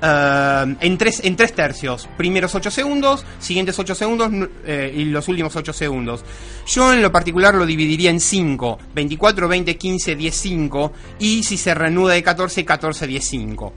eh, 0.01 0.75
en, 0.79 0.97
tres, 0.97 1.21
en 1.23 1.35
tres 1.35 1.53
tercios. 1.53 2.07
Primeros 2.17 2.55
8 2.55 2.71
segundos, 2.71 3.25
siguientes 3.39 3.77
8 3.77 3.95
segundos 3.95 4.31
eh, 4.65 4.93
y 4.95 5.05
los 5.05 5.27
últimos 5.27 5.55
8 5.55 5.73
segundos. 5.73 6.23
Yo 6.67 6.93
en 6.93 7.01
lo 7.01 7.11
particular 7.11 7.53
lo 7.55 7.65
dividiría 7.65 8.09
en 8.09 8.19
5. 8.19 8.79
24, 8.93 9.47
20, 9.47 9.77
15, 9.77 10.15
10, 10.15 10.35
5. 10.35 10.93
Y 11.19 11.43
si 11.43 11.57
se 11.57 11.73
reanuda 11.73 12.13
de 12.13 12.23
14, 12.23 12.63
14, 12.65 13.07
10, 13.07 13.25
5. 13.27 13.73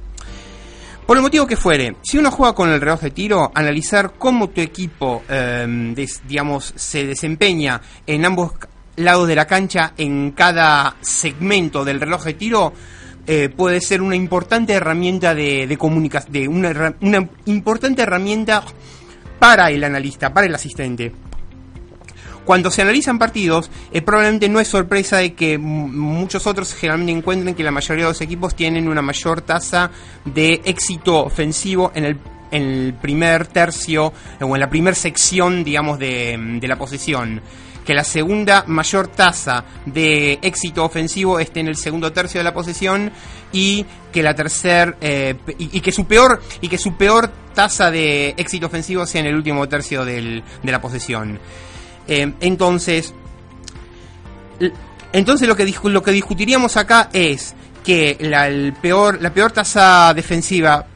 Por 1.08 1.16
el 1.16 1.22
motivo 1.22 1.46
que 1.46 1.56
fuere, 1.56 1.96
si 2.02 2.18
uno 2.18 2.30
juega 2.30 2.54
con 2.54 2.68
el 2.68 2.82
reloj 2.82 3.00
de 3.00 3.10
tiro, 3.10 3.50
analizar 3.54 4.12
cómo 4.18 4.50
tu 4.50 4.60
equipo, 4.60 5.22
des- 5.94 6.20
digamos, 6.28 6.74
se 6.76 7.06
desempeña 7.06 7.80
en 8.06 8.26
ambos 8.26 8.52
lados 8.96 9.26
de 9.26 9.34
la 9.34 9.46
cancha 9.46 9.94
en 9.96 10.32
cada 10.32 10.96
segmento 11.00 11.82
del 11.82 11.98
reloj 11.98 12.24
de 12.24 12.34
tiro, 12.34 12.74
eh, 13.26 13.48
puede 13.48 13.80
ser 13.80 14.02
una 14.02 14.16
importante 14.16 14.74
herramienta 14.74 15.34
de, 15.34 15.74
comunicación, 15.78 16.48
una 17.00 17.28
importante 17.46 18.02
herramienta 18.02 18.62
para 19.38 19.70
el 19.70 19.84
analista, 19.84 20.34
para 20.34 20.46
el 20.46 20.54
asistente. 20.54 21.10
Cuando 22.48 22.70
se 22.70 22.80
analizan 22.80 23.18
partidos, 23.18 23.70
eh, 23.92 24.00
probablemente 24.00 24.48
no 24.48 24.58
es 24.58 24.68
sorpresa 24.68 25.18
de 25.18 25.34
que 25.34 25.58
muchos 25.58 26.46
otros 26.46 26.72
generalmente 26.72 27.12
encuentren 27.12 27.54
que 27.54 27.62
la 27.62 27.70
mayoría 27.70 28.06
de 28.06 28.10
los 28.12 28.22
equipos 28.22 28.54
tienen 28.54 28.88
una 28.88 29.02
mayor 29.02 29.42
tasa 29.42 29.90
de 30.24 30.62
éxito 30.64 31.26
ofensivo 31.26 31.92
en 31.94 32.18
el, 32.50 32.94
primer 32.94 33.48
tercio 33.48 34.14
eh, 34.40 34.44
o 34.44 34.56
en 34.56 34.60
la 34.62 34.70
primera 34.70 34.96
sección, 34.96 35.62
digamos, 35.62 35.98
de, 35.98 36.58
la 36.62 36.76
posesión. 36.76 37.42
Que 37.84 37.92
la 37.92 38.02
segunda 38.02 38.64
mayor 38.66 39.08
tasa 39.08 39.66
de 39.84 40.38
éxito 40.40 40.86
ofensivo 40.86 41.38
esté 41.40 41.60
en 41.60 41.68
el 41.68 41.76
segundo 41.76 42.12
tercio 42.12 42.40
de 42.40 42.44
la 42.44 42.54
posesión 42.54 43.12
y 43.52 43.84
que 44.10 44.22
la 44.22 44.34
tercer 44.34 44.96
eh, 45.02 45.34
y, 45.58 45.80
que 45.82 45.92
su 45.92 46.06
peor 46.06 46.40
y 46.62 46.68
que 46.70 46.78
su 46.78 46.96
peor 46.96 47.30
tasa 47.52 47.90
de 47.90 48.30
éxito 48.38 48.68
ofensivo 48.68 49.04
sea 49.04 49.20
en 49.20 49.26
el 49.26 49.36
último 49.36 49.68
tercio 49.68 50.06
de 50.06 50.42
la 50.62 50.80
posesión. 50.80 51.38
Eh, 52.08 52.32
entonces, 52.40 53.14
entonces 55.12 55.48
lo 55.48 55.56
que, 55.56 55.72
lo 55.84 56.02
que 56.02 56.12
discutiríamos 56.12 56.76
acá 56.76 57.08
es 57.12 57.54
que 57.84 58.16
la, 58.20 58.48
el 58.48 58.72
peor, 58.74 59.20
la 59.22 59.32
peor 59.32 59.52
tasa 59.52 60.12
defensiva 60.14 60.86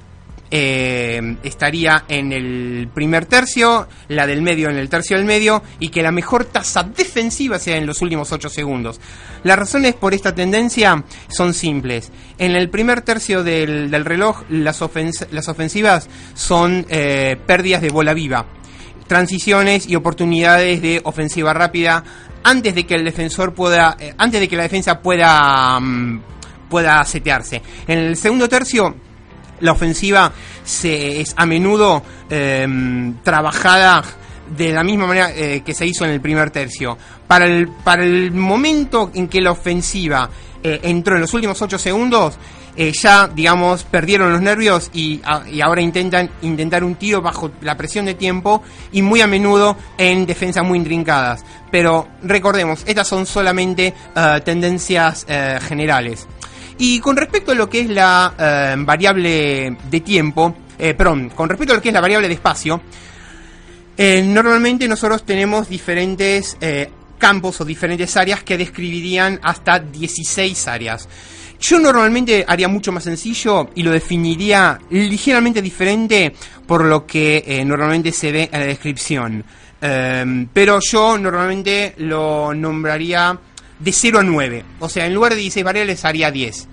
eh, 0.50 1.36
estaría 1.42 2.04
en 2.08 2.30
el 2.32 2.88
primer 2.92 3.24
tercio, 3.24 3.88
la 4.08 4.26
del 4.26 4.42
medio 4.42 4.68
en 4.68 4.76
el 4.76 4.90
tercio 4.90 5.16
del 5.16 5.24
medio 5.24 5.62
y 5.78 5.88
que 5.88 6.02
la 6.02 6.12
mejor 6.12 6.44
tasa 6.44 6.82
defensiva 6.82 7.58
sea 7.58 7.76
en 7.78 7.86
los 7.86 8.02
últimos 8.02 8.30
8 8.32 8.50
segundos. 8.50 9.00
Las 9.44 9.58
razones 9.58 9.94
por 9.94 10.12
esta 10.12 10.34
tendencia 10.34 11.02
son 11.28 11.54
simples. 11.54 12.12
En 12.36 12.52
el 12.52 12.68
primer 12.68 13.00
tercio 13.00 13.42
del, 13.42 13.90
del 13.90 14.04
reloj 14.04 14.42
las, 14.50 14.82
ofens- 14.82 15.26
las 15.30 15.48
ofensivas 15.48 16.08
son 16.34 16.84
eh, 16.90 17.36
pérdidas 17.46 17.80
de 17.80 17.88
bola 17.88 18.12
viva 18.12 18.44
transiciones 19.12 19.86
y 19.86 19.94
oportunidades 19.94 20.80
de 20.80 21.02
ofensiva 21.04 21.52
rápida 21.52 22.02
antes 22.42 22.74
de 22.74 22.86
que 22.86 22.94
el 22.94 23.04
defensor 23.04 23.52
pueda 23.52 23.94
eh, 24.00 24.14
antes 24.16 24.40
de 24.40 24.48
que 24.48 24.56
la 24.56 24.62
defensa 24.62 25.00
pueda 25.00 25.78
mm, 25.78 26.22
pueda 26.70 27.04
setearse 27.04 27.60
en 27.86 27.98
el 27.98 28.16
segundo 28.16 28.48
tercio 28.48 28.94
la 29.60 29.72
ofensiva 29.72 30.32
se, 30.64 31.20
es 31.20 31.34
a 31.36 31.44
menudo 31.44 32.02
em, 32.30 33.18
trabajada 33.22 34.02
de 34.56 34.72
la 34.72 34.82
misma 34.82 35.06
manera 35.06 35.30
eh, 35.36 35.60
que 35.62 35.74
se 35.74 35.86
hizo 35.86 36.04
en 36.04 36.10
el 36.10 36.20
primer 36.20 36.50
tercio. 36.50 36.98
Para 37.28 37.46
el, 37.46 37.68
para 37.68 38.02
el 38.02 38.32
momento 38.32 39.12
en 39.14 39.28
que 39.28 39.40
la 39.40 39.52
ofensiva 39.52 40.28
eh, 40.62 40.80
entró 40.82 41.14
en 41.14 41.20
los 41.20 41.32
últimos 41.32 41.62
8 41.62 41.78
segundos, 41.78 42.38
eh, 42.74 42.92
ya, 42.92 43.28
digamos, 43.28 43.84
perdieron 43.84 44.32
los 44.32 44.40
nervios 44.40 44.90
y, 44.94 45.20
ahora 45.62 45.82
intentan 45.82 46.30
intentar 46.40 46.82
un 46.84 46.94
tiro 46.94 47.20
bajo 47.20 47.50
la 47.60 47.76
presión 47.76 48.06
de 48.06 48.14
tiempo 48.14 48.62
y 48.92 49.02
muy 49.02 49.20
a 49.20 49.26
menudo 49.26 49.76
en 49.98 50.24
defensas 50.24 50.64
muy 50.64 50.78
intrincadas. 50.78 51.44
Pero 51.70 52.08
recordemos, 52.22 52.82
estas 52.86 53.08
son 53.08 53.26
solamente 53.26 53.94
eh, 54.16 54.40
tendencias 54.44 55.26
eh, 55.28 55.58
generales. 55.62 56.26
Y 56.78 57.00
con 57.00 57.16
respecto 57.16 57.52
a 57.52 57.54
lo 57.54 57.68
que 57.68 57.80
es 57.80 57.90
la 57.90 58.74
variable 58.78 59.76
de 59.90 60.00
tiempo, 60.00 60.56
perdón, 60.78 61.30
con 61.30 61.48
respecto 61.48 61.74
a 61.74 61.76
lo 61.76 61.82
que 61.82 61.90
es 61.90 61.94
la 61.94 62.00
variable 62.00 62.26
de 62.26 62.34
espacio, 62.34 62.80
normalmente 63.98 64.88
nosotros 64.88 65.24
tenemos 65.24 65.68
diferentes 65.68 66.56
campos 67.18 67.60
o 67.60 67.64
diferentes 67.64 68.16
áreas 68.16 68.42
que 68.42 68.58
describirían 68.58 69.38
hasta 69.44 69.78
16 69.78 70.66
áreas. 70.66 71.08
Yo 71.62 71.78
normalmente 71.78 72.44
haría 72.48 72.66
mucho 72.66 72.90
más 72.90 73.04
sencillo 73.04 73.70
y 73.76 73.84
lo 73.84 73.92
definiría 73.92 74.80
ligeramente 74.90 75.62
diferente 75.62 76.34
por 76.66 76.84
lo 76.84 77.06
que 77.06 77.44
eh, 77.46 77.64
normalmente 77.64 78.10
se 78.10 78.32
ve 78.32 78.50
en 78.52 78.60
la 78.60 78.66
descripción. 78.66 79.44
Em, 79.80 80.48
pero 80.52 80.80
yo 80.80 81.16
normalmente 81.16 81.94
lo 81.98 82.52
nombraría 82.52 83.38
de 83.78 83.92
0 83.92 84.18
a 84.18 84.22
9. 84.24 84.64
O 84.80 84.88
sea, 84.88 85.06
en 85.06 85.14
lugar 85.14 85.34
de 85.34 85.40
16 85.40 85.64
variables 85.64 86.04
haría 86.04 86.32
10. 86.32 86.66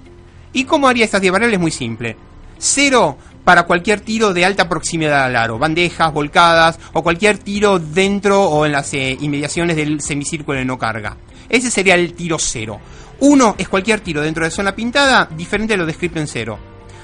¿Y 0.53 0.63
cómo 0.63 0.87
haría 0.87 1.05
estas 1.05 1.21
10 1.21 1.33
variables? 1.33 1.59
Muy 1.59 1.71
simple. 1.71 2.17
0 2.57 3.15
para 3.43 3.63
cualquier 3.63 3.99
tiro 3.99 4.33
de 4.33 4.43
alta 4.43 4.67
proximidad 4.67 5.25
al 5.25 5.35
aro, 5.35 5.59
bandejas, 5.59 6.11
volcadas 6.11 6.79
o 6.93 7.03
cualquier 7.03 7.37
tiro 7.37 7.77
dentro 7.77 8.41
o 8.43 8.65
en 8.65 8.71
las 8.71 8.91
eh, 8.95 9.15
inmediaciones 9.21 9.75
del 9.75 10.01
semicírculo 10.01 10.57
de 10.57 10.65
no 10.65 10.79
carga. 10.79 11.15
Ese 11.47 11.69
sería 11.69 11.93
el 11.93 12.13
tiro 12.13 12.37
0. 12.39 12.79
1 13.19 13.55
es 13.57 13.69
cualquier 13.69 13.99
tiro 13.99 14.21
dentro 14.21 14.43
de 14.43 14.51
zona 14.51 14.75
pintada, 14.75 15.27
diferente 15.35 15.73
a 15.73 15.77
lo 15.77 15.85
descrito 15.85 16.19
en 16.19 16.27
0. 16.27 16.59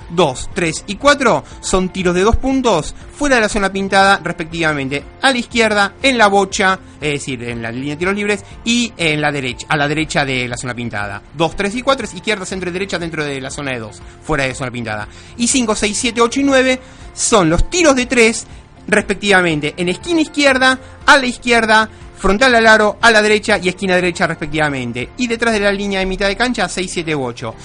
2, 0.09 0.49
3 0.53 0.83
y 0.87 0.95
4 0.95 1.43
son 1.61 1.89
tiros 1.89 2.13
de 2.13 2.21
dos 2.21 2.35
puntos 2.35 2.93
fuera 3.17 3.35
de 3.35 3.41
la 3.41 3.49
zona 3.49 3.71
pintada 3.71 4.19
respectivamente 4.23 5.03
a 5.21 5.31
la 5.31 5.37
izquierda, 5.37 5.93
en 6.01 6.17
la 6.17 6.27
bocha, 6.27 6.79
es 7.01 7.13
decir, 7.13 7.43
en 7.43 7.61
la 7.61 7.71
línea 7.71 7.95
de 7.95 7.99
tiros 7.99 8.15
libres 8.15 8.45
y 8.63 8.93
en 8.97 9.21
la 9.21 9.31
derecha, 9.31 9.65
a 9.69 9.77
la 9.77 9.87
derecha 9.87 10.25
de 10.25 10.47
la 10.47 10.57
zona 10.57 10.75
pintada. 10.75 11.21
2, 11.33 11.55
3 11.55 11.75
y 11.75 11.81
4 11.81 12.05
es 12.05 12.13
izquierda, 12.13 12.45
centro 12.45 12.69
y 12.69 12.73
derecha 12.73 12.99
dentro 12.99 13.23
de 13.23 13.41
la 13.41 13.49
zona 13.49 13.71
de 13.71 13.79
2, 13.79 14.01
fuera 14.23 14.43
de 14.43 14.53
zona 14.53 14.71
pintada. 14.71 15.07
Y 15.37 15.47
5, 15.47 15.75
6, 15.75 15.97
7, 15.97 16.21
8 16.21 16.39
y 16.39 16.43
9 16.43 16.79
son 17.13 17.49
los 17.49 17.69
tiros 17.69 17.95
de 17.95 18.05
3 18.05 18.47
respectivamente 18.87 19.73
en 19.77 19.89
esquina 19.89 20.21
izquierda, 20.21 20.79
a 21.05 21.17
la 21.17 21.25
izquierda, 21.25 21.89
frontal 22.17 22.55
al 22.55 22.67
aro, 22.67 22.97
a 23.01 23.11
la 23.11 23.21
derecha 23.21 23.57
y 23.61 23.69
esquina 23.69 23.95
derecha 23.95 24.27
respectivamente. 24.27 25.09
Y 25.17 25.27
detrás 25.27 25.53
de 25.53 25.59
la 25.59 25.71
línea 25.71 25.99
de 25.99 26.05
mitad 26.05 26.27
de 26.27 26.35
cancha 26.35 26.67
6, 26.67 26.91
7 26.91 27.15
u 27.15 27.23
8. 27.25 27.55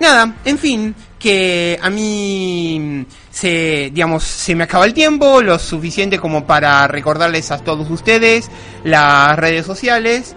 Nada, 0.00 0.34
en 0.44 0.58
fin, 0.58 0.94
que 1.18 1.78
a 1.80 1.90
mí 1.90 3.06
se, 3.30 3.90
digamos, 3.92 4.24
se 4.24 4.54
me 4.54 4.64
acaba 4.64 4.86
el 4.86 4.94
tiempo, 4.94 5.42
lo 5.42 5.58
suficiente 5.58 6.18
como 6.18 6.46
para 6.46 6.88
recordarles 6.88 7.50
a 7.50 7.58
todos 7.58 7.90
ustedes 7.90 8.50
las 8.82 9.38
redes 9.38 9.66
sociales, 9.66 10.34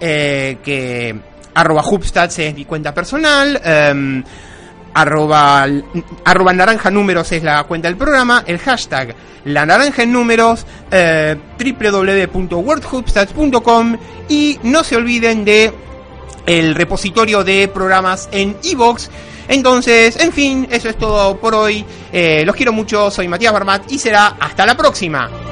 eh, 0.00 0.56
que 0.64 1.14
arroba 1.54 1.84
Hubstats 1.86 2.38
es 2.38 2.54
mi 2.54 2.64
cuenta 2.64 2.94
personal, 2.94 3.60
em, 3.62 4.24
arroba, 4.94 5.66
arroba 6.24 6.52
naranja 6.52 6.90
números 6.90 7.32
es 7.32 7.42
la 7.42 7.64
cuenta 7.64 7.88
del 7.88 7.96
programa, 7.96 8.44
el 8.46 8.58
hashtag 8.58 9.14
la 9.44 9.66
naranja 9.66 10.02
en 10.02 10.12
números, 10.12 10.66
eh, 10.90 11.36
y 14.28 14.58
no 14.62 14.84
se 14.84 14.96
olviden 14.96 15.44
de 15.44 15.72
el 16.46 16.74
repositorio 16.74 17.44
de 17.44 17.68
programas 17.68 18.28
en 18.32 18.56
iVoox. 18.62 19.08
Entonces, 19.48 20.16
en 20.16 20.32
fin, 20.32 20.68
eso 20.70 20.88
es 20.88 20.96
todo 20.96 21.36
por 21.38 21.54
hoy. 21.54 21.84
Eh, 22.12 22.44
los 22.44 22.54
quiero 22.54 22.72
mucho, 22.72 23.10
soy 23.10 23.28
Matías 23.28 23.52
Barmat 23.52 23.90
y 23.90 23.98
será 23.98 24.36
hasta 24.38 24.64
la 24.64 24.76
próxima. 24.76 25.51